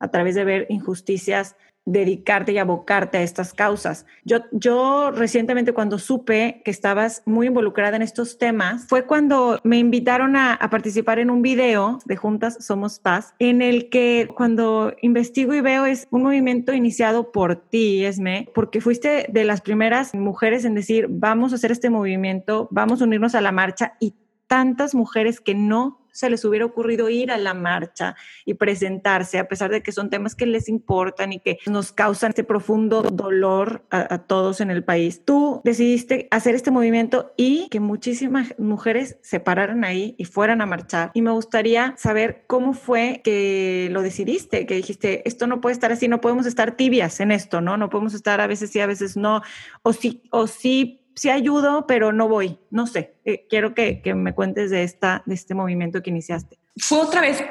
a 0.00 0.10
través 0.10 0.34
de 0.34 0.42
ver 0.42 0.66
injusticias 0.68 1.54
dedicarte 1.90 2.52
y 2.52 2.58
abocarte 2.58 3.18
a 3.18 3.22
estas 3.22 3.52
causas. 3.52 4.06
Yo, 4.24 4.38
yo 4.52 5.10
recientemente 5.10 5.72
cuando 5.72 5.98
supe 5.98 6.62
que 6.64 6.70
estabas 6.70 7.22
muy 7.26 7.48
involucrada 7.48 7.96
en 7.96 8.02
estos 8.02 8.38
temas, 8.38 8.86
fue 8.88 9.06
cuando 9.06 9.58
me 9.64 9.78
invitaron 9.78 10.36
a, 10.36 10.54
a, 10.54 10.70
participar 10.70 11.18
en 11.18 11.30
un 11.30 11.42
video 11.42 11.98
de 12.04 12.16
Juntas 12.16 12.64
Somos 12.64 12.98
Paz, 12.98 13.34
en 13.38 13.62
el 13.62 13.88
que 13.88 14.28
cuando 14.34 14.94
investigo 15.02 15.54
y 15.54 15.60
veo 15.60 15.84
es 15.84 16.06
un 16.10 16.22
movimiento 16.22 16.72
iniciado 16.72 17.32
por 17.32 17.56
ti, 17.56 18.04
Esme, 18.04 18.48
porque 18.54 18.80
fuiste 18.80 19.26
de 19.28 19.44
las 19.44 19.60
primeras 19.60 20.14
mujeres 20.14 20.64
en 20.64 20.74
decir, 20.74 21.06
vamos 21.08 21.52
a 21.52 21.56
hacer 21.56 21.72
este 21.72 21.90
movimiento, 21.90 22.68
vamos 22.70 23.00
a 23.00 23.04
unirnos 23.04 23.34
a 23.34 23.40
la 23.40 23.52
marcha 23.52 23.94
y 24.00 24.14
tantas 24.46 24.94
mujeres 24.94 25.40
que 25.40 25.54
no 25.54 25.99
se 26.12 26.30
les 26.30 26.44
hubiera 26.44 26.64
ocurrido 26.64 27.08
ir 27.08 27.30
a 27.30 27.38
la 27.38 27.54
marcha 27.54 28.16
y 28.44 28.54
presentarse, 28.54 29.38
a 29.38 29.48
pesar 29.48 29.70
de 29.70 29.82
que 29.82 29.92
son 29.92 30.10
temas 30.10 30.34
que 30.34 30.46
les 30.46 30.68
importan 30.68 31.32
y 31.32 31.40
que 31.40 31.58
nos 31.66 31.92
causan 31.92 32.30
este 32.30 32.44
profundo 32.44 33.02
dolor 33.02 33.84
a, 33.90 34.14
a, 34.14 34.18
todos 34.18 34.60
en 34.60 34.70
el 34.70 34.84
país. 34.84 35.24
Tú 35.24 35.60
decidiste 35.64 36.28
hacer 36.30 36.54
este 36.54 36.70
movimiento 36.70 37.32
y 37.36 37.68
que 37.68 37.80
muchísimas 37.80 38.54
mujeres 38.58 39.18
se 39.22 39.40
pararan 39.40 39.84
ahí 39.84 40.14
y 40.18 40.24
fueran 40.24 40.60
a 40.60 40.66
marchar. 40.66 41.10
Y 41.14 41.22
me 41.22 41.30
gustaría 41.30 41.94
saber 41.96 42.44
cómo 42.46 42.72
fue 42.72 43.20
que 43.24 43.88
lo 43.90 44.02
decidiste, 44.02 44.66
que 44.66 44.74
dijiste, 44.74 45.26
esto 45.28 45.46
no 45.46 45.60
puede 45.60 45.74
estar 45.74 45.92
así, 45.92 46.08
no 46.08 46.20
podemos 46.20 46.46
estar 46.46 46.76
tibias 46.76 47.20
en 47.20 47.32
esto, 47.32 47.60
¿no? 47.60 47.76
No 47.76 47.90
podemos 47.90 48.14
estar 48.14 48.40
a 48.40 48.46
veces 48.46 48.70
sí, 48.70 48.80
a 48.80 48.86
veces 48.86 49.16
no, 49.16 49.42
o 49.82 49.92
sí, 49.92 50.22
o 50.30 50.46
sí 50.46 50.99
sí 51.14 51.30
ayudo, 51.30 51.86
pero 51.86 52.12
no 52.12 52.28
voy, 52.28 52.58
no 52.70 52.86
sé. 52.86 53.14
Eh, 53.24 53.46
quiero 53.48 53.74
que, 53.74 54.00
que, 54.02 54.14
me 54.14 54.34
cuentes 54.34 54.70
de, 54.70 54.82
esta, 54.82 55.22
de 55.26 55.34
este 55.34 55.54
movimiento 55.54 56.02
que 56.02 56.10
iniciaste. 56.10 56.58
Fue 56.76 56.98
otra 57.00 57.20
vez 57.20 57.42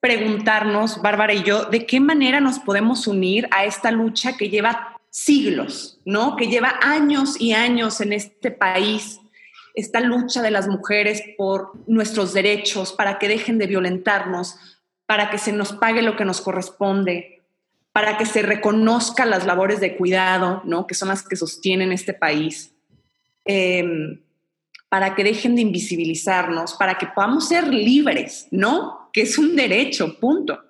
preguntarnos, 0.00 1.00
Bárbara 1.02 1.34
y 1.34 1.42
yo, 1.42 1.64
de 1.64 1.86
qué 1.86 2.00
manera 2.00 2.40
nos 2.40 2.58
podemos 2.58 3.06
unir 3.06 3.48
a 3.50 3.64
esta 3.64 3.90
lucha 3.90 4.36
que 4.36 4.50
lleva 4.50 5.00
siglos, 5.10 5.98
¿no? 6.04 6.36
Que 6.36 6.48
lleva 6.48 6.78
años 6.82 7.40
y 7.40 7.54
años 7.54 8.00
en 8.00 8.12
este 8.12 8.50
país, 8.50 9.18
esta 9.74 10.00
lucha 10.00 10.42
de 10.42 10.50
las 10.50 10.68
mujeres 10.68 11.22
por 11.36 11.72
nuestros 11.86 12.34
derechos, 12.34 12.92
para 12.92 13.18
que 13.18 13.28
dejen 13.28 13.58
de 13.58 13.66
violentarnos, 13.66 14.56
para 15.06 15.30
que 15.30 15.38
se 15.38 15.52
nos 15.52 15.72
pague 15.72 16.02
lo 16.02 16.16
que 16.16 16.24
nos 16.24 16.40
corresponde, 16.40 17.44
para 17.92 18.18
que 18.18 18.26
se 18.26 18.42
reconozcan 18.42 19.30
las 19.30 19.46
labores 19.46 19.80
de 19.80 19.96
cuidado, 19.96 20.60
¿no? 20.64 20.86
Que 20.86 20.94
son 20.94 21.08
las 21.08 21.26
que 21.26 21.36
sostienen 21.36 21.92
este 21.92 22.12
país 22.12 22.75
eh, 23.46 23.84
para 24.88 25.14
que 25.14 25.24
dejen 25.24 25.56
de 25.56 25.62
invisibilizarnos, 25.62 26.74
para 26.74 26.96
que 26.98 27.06
podamos 27.06 27.48
ser 27.48 27.72
libres, 27.72 28.48
¿no? 28.50 29.10
Que 29.12 29.22
es 29.22 29.38
un 29.38 29.56
derecho, 29.56 30.18
punto. 30.18 30.60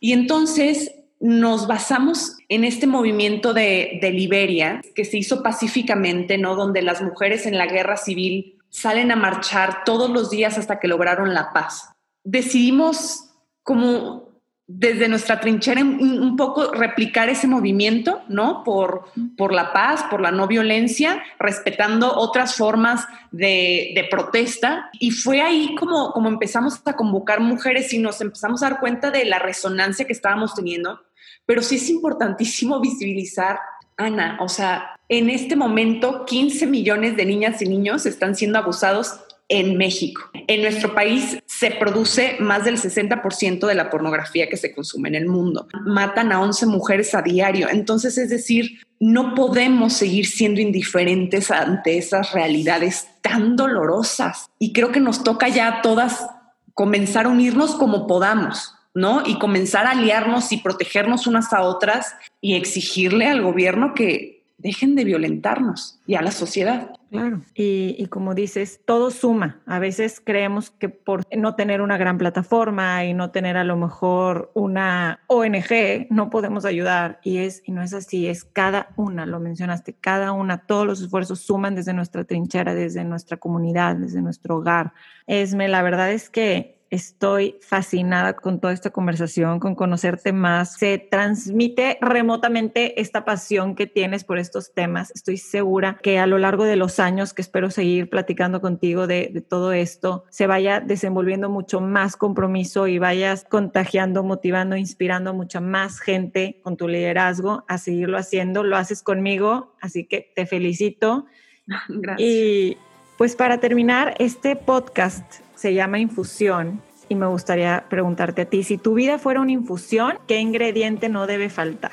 Y 0.00 0.12
entonces 0.12 0.94
nos 1.20 1.66
basamos 1.66 2.36
en 2.48 2.64
este 2.64 2.86
movimiento 2.86 3.52
de, 3.52 3.98
de 4.00 4.10
Liberia, 4.12 4.80
que 4.94 5.04
se 5.04 5.18
hizo 5.18 5.42
pacíficamente, 5.42 6.38
¿no? 6.38 6.54
Donde 6.54 6.82
las 6.82 7.02
mujeres 7.02 7.46
en 7.46 7.58
la 7.58 7.66
guerra 7.66 7.96
civil 7.96 8.58
salen 8.70 9.10
a 9.10 9.16
marchar 9.16 9.84
todos 9.84 10.10
los 10.10 10.30
días 10.30 10.58
hasta 10.58 10.78
que 10.78 10.88
lograron 10.88 11.34
la 11.34 11.52
paz. 11.52 11.90
Decidimos 12.24 13.30
como 13.62 14.27
desde 14.70 15.08
nuestra 15.08 15.40
trinchera 15.40 15.80
un, 15.82 16.36
poco 16.36 16.72
replicar 16.72 17.30
ese 17.30 17.46
movimiento, 17.46 18.20
¿no? 18.28 18.62
Por, 18.64 19.06
por 19.34 19.54
la 19.54 19.72
paz, 19.72 20.04
por 20.10 20.20
la 20.20 20.30
no 20.30 20.46
violencia, 20.46 21.22
respetando 21.38 22.14
otras 22.14 22.54
formas 22.54 23.06
de, 23.32 24.06
protesta. 24.10 24.90
Y 25.00 25.10
fue 25.10 25.40
ahí 25.40 25.74
como, 25.74 26.12
como 26.12 26.28
empezamos 26.28 26.82
a 26.84 26.92
convocar 26.92 27.40
mujeres 27.40 27.94
y 27.94 27.98
nos 27.98 28.20
empezamos 28.20 28.62
a 28.62 28.68
dar 28.68 28.78
cuenta 28.78 29.10
de 29.10 29.24
la 29.24 29.38
resonancia 29.38 30.06
que 30.06 30.12
estábamos 30.12 30.54
teniendo. 30.54 31.00
Pero 31.46 31.62
sí 31.62 31.76
es 31.76 31.88
importantísimo 31.88 32.78
visibilizar, 32.78 33.58
Ana, 33.96 34.36
o 34.38 34.50
sea, 34.50 34.96
en 35.08 35.30
este 35.30 35.56
momento 35.56 36.26
15 36.26 36.66
millones 36.66 37.16
de 37.16 37.24
niñas 37.24 37.62
y 37.62 37.68
niños 37.68 38.04
están 38.04 38.36
siendo 38.36 38.58
abusados 38.58 39.18
en 39.48 39.76
México. 39.76 40.30
En 40.46 40.62
nuestro 40.62 40.94
país 40.94 41.38
se 41.46 41.70
produce 41.72 42.36
más 42.38 42.64
del 42.64 42.76
60% 42.76 43.66
de 43.66 43.74
la 43.74 43.90
pornografía 43.90 44.48
que 44.48 44.56
se 44.56 44.74
consume 44.74 45.08
en 45.08 45.14
el 45.14 45.26
mundo. 45.26 45.66
Matan 45.86 46.32
a 46.32 46.40
11 46.40 46.66
mujeres 46.66 47.14
a 47.14 47.22
diario. 47.22 47.68
Entonces, 47.70 48.18
es 48.18 48.30
decir, 48.30 48.80
no 49.00 49.34
podemos 49.34 49.94
seguir 49.94 50.26
siendo 50.26 50.60
indiferentes 50.60 51.50
ante 51.50 51.98
esas 51.98 52.32
realidades 52.32 53.08
tan 53.22 53.56
dolorosas. 53.56 54.50
Y 54.58 54.72
creo 54.72 54.92
que 54.92 55.00
nos 55.00 55.24
toca 55.24 55.48
ya 55.48 55.68
a 55.68 55.82
todas 55.82 56.26
comenzar 56.74 57.26
a 57.26 57.30
unirnos 57.30 57.74
como 57.74 58.06
podamos, 58.06 58.74
¿no? 58.94 59.26
Y 59.26 59.38
comenzar 59.38 59.86
a 59.86 59.90
aliarnos 59.90 60.52
y 60.52 60.58
protegernos 60.58 61.26
unas 61.26 61.52
a 61.52 61.62
otras 61.62 62.14
y 62.40 62.54
exigirle 62.54 63.26
al 63.26 63.42
gobierno 63.42 63.94
que 63.94 64.37
dejen 64.58 64.96
de 64.96 65.04
violentarnos 65.04 66.00
y 66.06 66.16
a 66.16 66.22
la 66.22 66.32
sociedad. 66.32 66.90
Claro. 67.10 67.40
Y, 67.54 68.06
como 68.08 68.34
dices, 68.34 68.80
todo 68.84 69.10
suma. 69.10 69.60
A 69.64 69.78
veces 69.78 70.20
creemos 70.22 70.70
que 70.70 70.90
por 70.90 71.22
no 71.34 71.54
tener 71.54 71.80
una 71.80 71.96
gran 71.96 72.18
plataforma 72.18 73.04
y 73.04 73.14
no 73.14 73.30
tener 73.30 73.56
a 73.56 73.64
lo 73.64 73.76
mejor 73.76 74.50
una 74.54 75.20
ONG, 75.28 76.08
no 76.10 76.28
podemos 76.28 76.64
ayudar. 76.64 77.20
Y 77.22 77.38
es, 77.38 77.62
y 77.64 77.72
no 77.72 77.82
es 77.82 77.94
así, 77.94 78.26
es 78.26 78.44
cada 78.44 78.88
una, 78.96 79.24
lo 79.24 79.40
mencionaste, 79.40 79.94
cada 79.94 80.32
una, 80.32 80.66
todos 80.66 80.86
los 80.86 81.00
esfuerzos 81.00 81.40
suman 81.40 81.74
desde 81.74 81.94
nuestra 81.94 82.24
trinchera, 82.24 82.74
desde 82.74 83.04
nuestra 83.04 83.38
comunidad, 83.38 83.96
desde 83.96 84.20
nuestro 84.20 84.56
hogar. 84.56 84.92
Esme, 85.26 85.68
la 85.68 85.82
verdad 85.82 86.12
es 86.12 86.28
que 86.28 86.77
Estoy 86.90 87.56
fascinada 87.60 88.34
con 88.34 88.60
toda 88.60 88.72
esta 88.72 88.90
conversación, 88.90 89.60
con 89.60 89.74
conocerte 89.74 90.32
más. 90.32 90.74
Se 90.74 90.98
transmite 90.98 91.98
remotamente 92.00 93.00
esta 93.00 93.26
pasión 93.26 93.74
que 93.74 93.86
tienes 93.86 94.24
por 94.24 94.38
estos 94.38 94.72
temas. 94.72 95.10
Estoy 95.14 95.36
segura 95.36 95.98
que 96.02 96.18
a 96.18 96.26
lo 96.26 96.38
largo 96.38 96.64
de 96.64 96.76
los 96.76 96.98
años 96.98 97.34
que 97.34 97.42
espero 97.42 97.70
seguir 97.70 98.08
platicando 98.08 98.62
contigo 98.62 99.06
de, 99.06 99.44
todo 99.48 99.72
esto, 99.72 100.24
se 100.30 100.46
vaya 100.46 100.80
desenvolviendo 100.80 101.50
mucho 101.50 101.80
más 101.80 102.16
compromiso 102.16 102.86
y 102.86 102.98
vayas 102.98 103.44
contagiando, 103.44 104.22
motivando, 104.22 104.76
inspirando 104.76 105.30
a 105.30 105.32
mucha 105.34 105.60
más 105.60 106.00
gente 106.00 106.60
con 106.62 106.76
tu 106.76 106.88
liderazgo 106.88 107.64
a 107.68 107.78
seguirlo 107.78 108.16
haciendo. 108.16 108.64
Lo 108.64 108.76
haces 108.76 109.02
conmigo, 109.02 109.74
así 109.80 110.04
que 110.04 110.32
te 110.34 110.46
felicito. 110.46 111.26
Gracias. 111.88 112.28
Y 112.28 112.78
pues 113.18 113.36
para 113.36 113.58
terminar, 113.58 114.14
este 114.18 114.56
podcast 114.56 115.47
se 115.58 115.74
llama 115.74 115.98
infusión 115.98 116.80
y 117.08 117.16
me 117.16 117.26
gustaría 117.26 117.84
preguntarte 117.88 118.42
a 118.42 118.44
ti, 118.44 118.62
si 118.62 118.78
tu 118.78 118.94
vida 118.94 119.18
fuera 119.18 119.40
una 119.40 119.50
infusión, 119.50 120.18
¿qué 120.28 120.38
ingrediente 120.38 121.08
no 121.08 121.26
debe 121.26 121.50
faltar? 121.50 121.92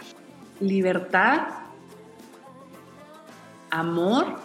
Libertad, 0.60 1.48
amor, 3.72 4.36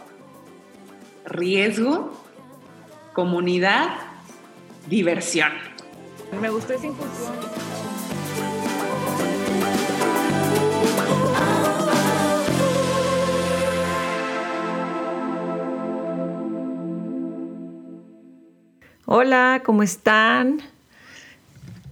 riesgo, 1.27 2.13
comunidad, 3.13 3.89
diversión. 4.89 5.53
Me 6.41 6.49
gustó 6.49 6.73
esa 6.73 6.87
infusión. 6.87 7.70
Hola, 19.13 19.63
¿cómo 19.65 19.83
están? 19.83 20.61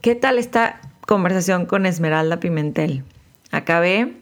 ¿Qué 0.03 0.15
tal 0.15 0.39
esta 0.39 0.81
conversación 1.05 1.67
con 1.67 1.85
Esmeralda 1.85 2.39
Pimentel? 2.39 3.03
Acabé 3.51 4.13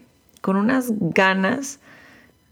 con 0.41 0.55
unas 0.55 0.87
ganas 0.89 1.79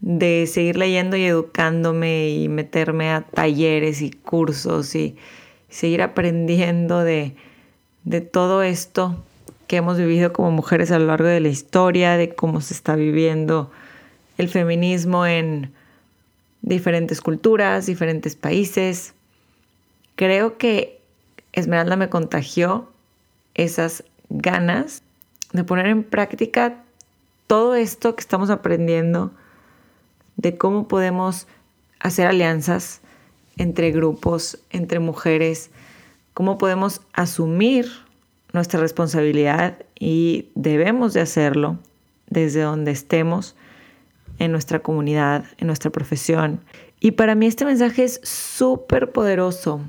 de 0.00 0.46
seguir 0.46 0.76
leyendo 0.76 1.16
y 1.16 1.24
educándome 1.24 2.28
y 2.28 2.48
meterme 2.48 3.10
a 3.10 3.22
talleres 3.22 4.02
y 4.02 4.12
cursos 4.12 4.94
y 4.94 5.16
seguir 5.68 6.00
aprendiendo 6.00 7.02
de, 7.02 7.34
de 8.04 8.20
todo 8.20 8.62
esto 8.62 9.16
que 9.66 9.78
hemos 9.78 9.98
vivido 9.98 10.32
como 10.32 10.52
mujeres 10.52 10.92
a 10.92 11.00
lo 11.00 11.06
largo 11.06 11.26
de 11.26 11.40
la 11.40 11.48
historia, 11.48 12.16
de 12.16 12.36
cómo 12.36 12.60
se 12.60 12.72
está 12.72 12.94
viviendo 12.94 13.72
el 14.38 14.48
feminismo 14.48 15.26
en 15.26 15.72
diferentes 16.62 17.20
culturas, 17.20 17.86
diferentes 17.86 18.36
países 18.36 19.15
creo 20.16 20.58
que 20.58 21.00
Esmeralda 21.52 21.96
me 21.96 22.08
contagió 22.08 22.88
esas 23.54 24.04
ganas 24.28 25.02
de 25.52 25.64
poner 25.64 25.86
en 25.86 26.02
práctica 26.02 26.82
todo 27.46 27.74
esto 27.74 28.16
que 28.16 28.20
estamos 28.20 28.50
aprendiendo 28.50 29.30
de 30.36 30.58
cómo 30.58 30.88
podemos 30.88 31.46
hacer 32.00 32.26
alianzas 32.26 33.00
entre 33.56 33.90
grupos, 33.90 34.58
entre 34.70 34.98
mujeres, 34.98 35.70
cómo 36.34 36.58
podemos 36.58 37.00
asumir 37.12 37.90
nuestra 38.52 38.80
responsabilidad 38.80 39.78
y 39.98 40.48
debemos 40.54 41.14
de 41.14 41.20
hacerlo 41.20 41.78
desde 42.28 42.60
donde 42.60 42.90
estemos, 42.90 43.54
en 44.38 44.52
nuestra 44.52 44.80
comunidad, 44.80 45.46
en 45.56 45.66
nuestra 45.66 45.90
profesión. 45.90 46.60
Y 47.00 47.12
para 47.12 47.34
mí 47.34 47.46
este 47.46 47.64
mensaje 47.64 48.04
es 48.04 48.20
súper 48.22 49.12
poderoso 49.12 49.80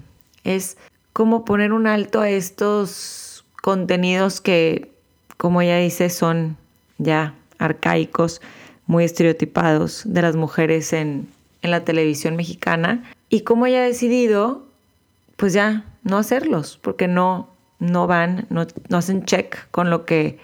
es 0.48 0.78
cómo 1.14 1.46
poner 1.46 1.74
un 1.74 1.88
alto 1.88 2.22
a 2.22 2.30
estos 2.30 3.46
contenidos 3.62 4.40
que, 4.40 4.92
como 5.36 5.62
ella 5.62 5.78
dice, 5.78 6.10
son 6.10 6.58
ya 6.98 7.36
arcaicos, 7.60 8.42
muy 8.86 9.04
estereotipados 9.04 10.04
de 10.06 10.22
las 10.22 10.36
mujeres 10.36 10.94
en, 10.94 11.28
la 11.64 11.84
televisión 11.84 12.38
mexicana 12.38 13.04
y 13.28 13.42
cómo 13.42 13.66
ella 13.66 13.80
ha 13.80 13.86
decidido, 13.86 14.66
pues 15.36 15.52
ya, 15.52 15.84
no 16.04 16.18
hacerlos, 16.18 16.80
porque 16.82 17.10
no, 17.10 17.50
no 17.80 18.08
van, 18.08 18.46
no, 18.50 18.66
no 18.88 18.98
hacen 18.98 19.26
check 19.26 19.70
con 19.72 19.90
lo 19.90 20.06
que 20.06 20.40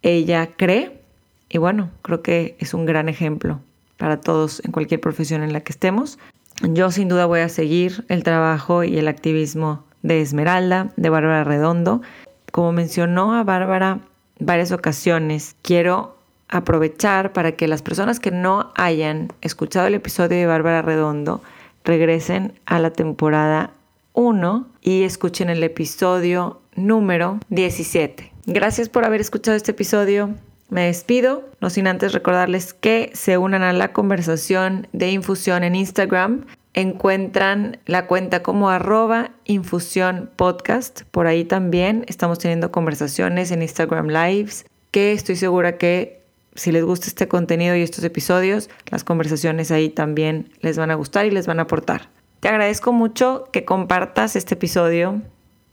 ella 0.00 0.48
cree. 0.56 1.02
Y 1.50 1.58
bueno, 1.58 1.90
creo 2.00 2.22
que 2.22 2.56
es 2.60 2.72
un 2.72 2.86
gran 2.86 3.10
ejemplo 3.10 3.60
para 3.98 4.20
todos 4.22 4.64
en 4.64 4.72
cualquier 4.72 5.00
profesión 5.00 5.42
en 5.42 5.52
la 5.52 5.60
que 5.60 5.72
estemos. 5.72 6.18
Yo 6.62 6.90
sin 6.90 7.08
duda 7.08 7.26
voy 7.26 7.40
a 7.40 7.48
seguir 7.48 8.04
el 8.08 8.24
trabajo 8.24 8.82
y 8.82 8.98
el 8.98 9.06
activismo 9.06 9.84
de 10.02 10.20
Esmeralda, 10.20 10.92
de 10.96 11.08
Bárbara 11.08 11.44
Redondo. 11.44 12.02
Como 12.50 12.72
mencionó 12.72 13.34
a 13.34 13.44
Bárbara 13.44 14.00
varias 14.40 14.72
ocasiones, 14.72 15.54
quiero 15.62 16.16
aprovechar 16.48 17.32
para 17.32 17.52
que 17.52 17.68
las 17.68 17.82
personas 17.82 18.18
que 18.18 18.30
no 18.30 18.72
hayan 18.74 19.28
escuchado 19.40 19.86
el 19.86 19.94
episodio 19.94 20.38
de 20.38 20.46
Bárbara 20.46 20.82
Redondo 20.82 21.42
regresen 21.84 22.58
a 22.66 22.78
la 22.80 22.90
temporada 22.90 23.70
1 24.14 24.66
y 24.82 25.04
escuchen 25.04 25.50
el 25.50 25.62
episodio 25.62 26.60
número 26.74 27.38
17. 27.50 28.32
Gracias 28.46 28.88
por 28.88 29.04
haber 29.04 29.20
escuchado 29.20 29.56
este 29.56 29.70
episodio. 29.70 30.34
Me 30.70 30.84
despido, 30.84 31.48
no 31.62 31.70
sin 31.70 31.86
antes 31.86 32.12
recordarles 32.12 32.74
que 32.74 33.10
se 33.14 33.38
unan 33.38 33.62
a 33.62 33.72
la 33.72 33.92
conversación 33.94 34.86
de 34.92 35.10
infusión 35.10 35.64
en 35.64 35.74
Instagram. 35.74 36.44
Encuentran 36.74 37.78
la 37.86 38.06
cuenta 38.06 38.42
como 38.42 38.68
arroba 38.68 39.30
infusión 39.46 40.30
podcast. 40.36 41.02
Por 41.10 41.26
ahí 41.26 41.46
también 41.46 42.04
estamos 42.06 42.38
teniendo 42.38 42.70
conversaciones 42.70 43.50
en 43.50 43.62
Instagram 43.62 44.08
Lives 44.08 44.66
que 44.90 45.12
estoy 45.12 45.36
segura 45.36 45.78
que 45.78 46.20
si 46.54 46.70
les 46.70 46.84
gusta 46.84 47.06
este 47.06 47.28
contenido 47.28 47.74
y 47.74 47.82
estos 47.82 48.04
episodios, 48.04 48.68
las 48.90 49.04
conversaciones 49.04 49.70
ahí 49.70 49.88
también 49.88 50.50
les 50.60 50.76
van 50.76 50.90
a 50.90 50.96
gustar 50.96 51.24
y 51.24 51.30
les 51.30 51.46
van 51.46 51.60
a 51.60 51.62
aportar. 51.62 52.10
Te 52.40 52.48
agradezco 52.48 52.92
mucho 52.92 53.48
que 53.52 53.64
compartas 53.64 54.36
este 54.36 54.54
episodio, 54.54 55.22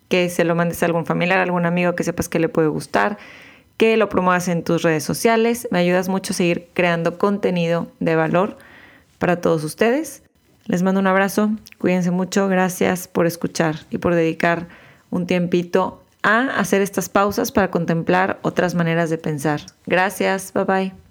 que 0.08 0.30
se 0.30 0.46
lo 0.46 0.56
mandes 0.56 0.82
a 0.84 0.86
algún 0.86 1.06
familiar, 1.06 1.40
a 1.40 1.44
algún 1.44 1.66
amigo 1.66 1.96
que 1.96 2.04
sepas 2.04 2.30
que 2.30 2.40
le 2.40 2.50
puede 2.50 2.70
gustar 2.70 3.18
que 3.78 3.98
lo 3.98 4.10
promuevas 4.10 4.48
en 4.48 4.64
tus 4.64 4.82
redes 4.82 5.04
sociales. 5.04 5.68
Me 5.72 5.80
ayudas 5.80 6.10
mucho 6.10 6.34
a 6.34 6.36
seguir 6.36 6.70
creando 6.74 7.18
contenido 7.18 7.88
de 8.00 8.16
valor 8.16 8.58
para 9.20 9.42
todos 9.42 9.64
ustedes. 9.64 10.24
Les 10.66 10.82
mando 10.82 11.00
un 11.00 11.08
abrazo, 11.08 11.52
cuídense 11.78 12.12
mucho, 12.12 12.48
gracias 12.48 13.08
por 13.08 13.28
escuchar 13.28 13.76
y 13.92 14.00
por 14.00 14.16
dedicar 14.16 14.68
un 15.12 15.28
tiempito 15.28 16.02
a 16.24 16.60
hacer 16.60 16.82
estas 16.82 17.08
pausas 17.08 17.52
para 17.52 17.70
contemplar 17.70 18.40
otras 18.42 18.74
maneras 18.74 19.12
de 19.12 19.20
pensar. 19.20 19.62
Gracias, 19.86 20.52
bye 20.54 20.64
bye. 20.64 21.05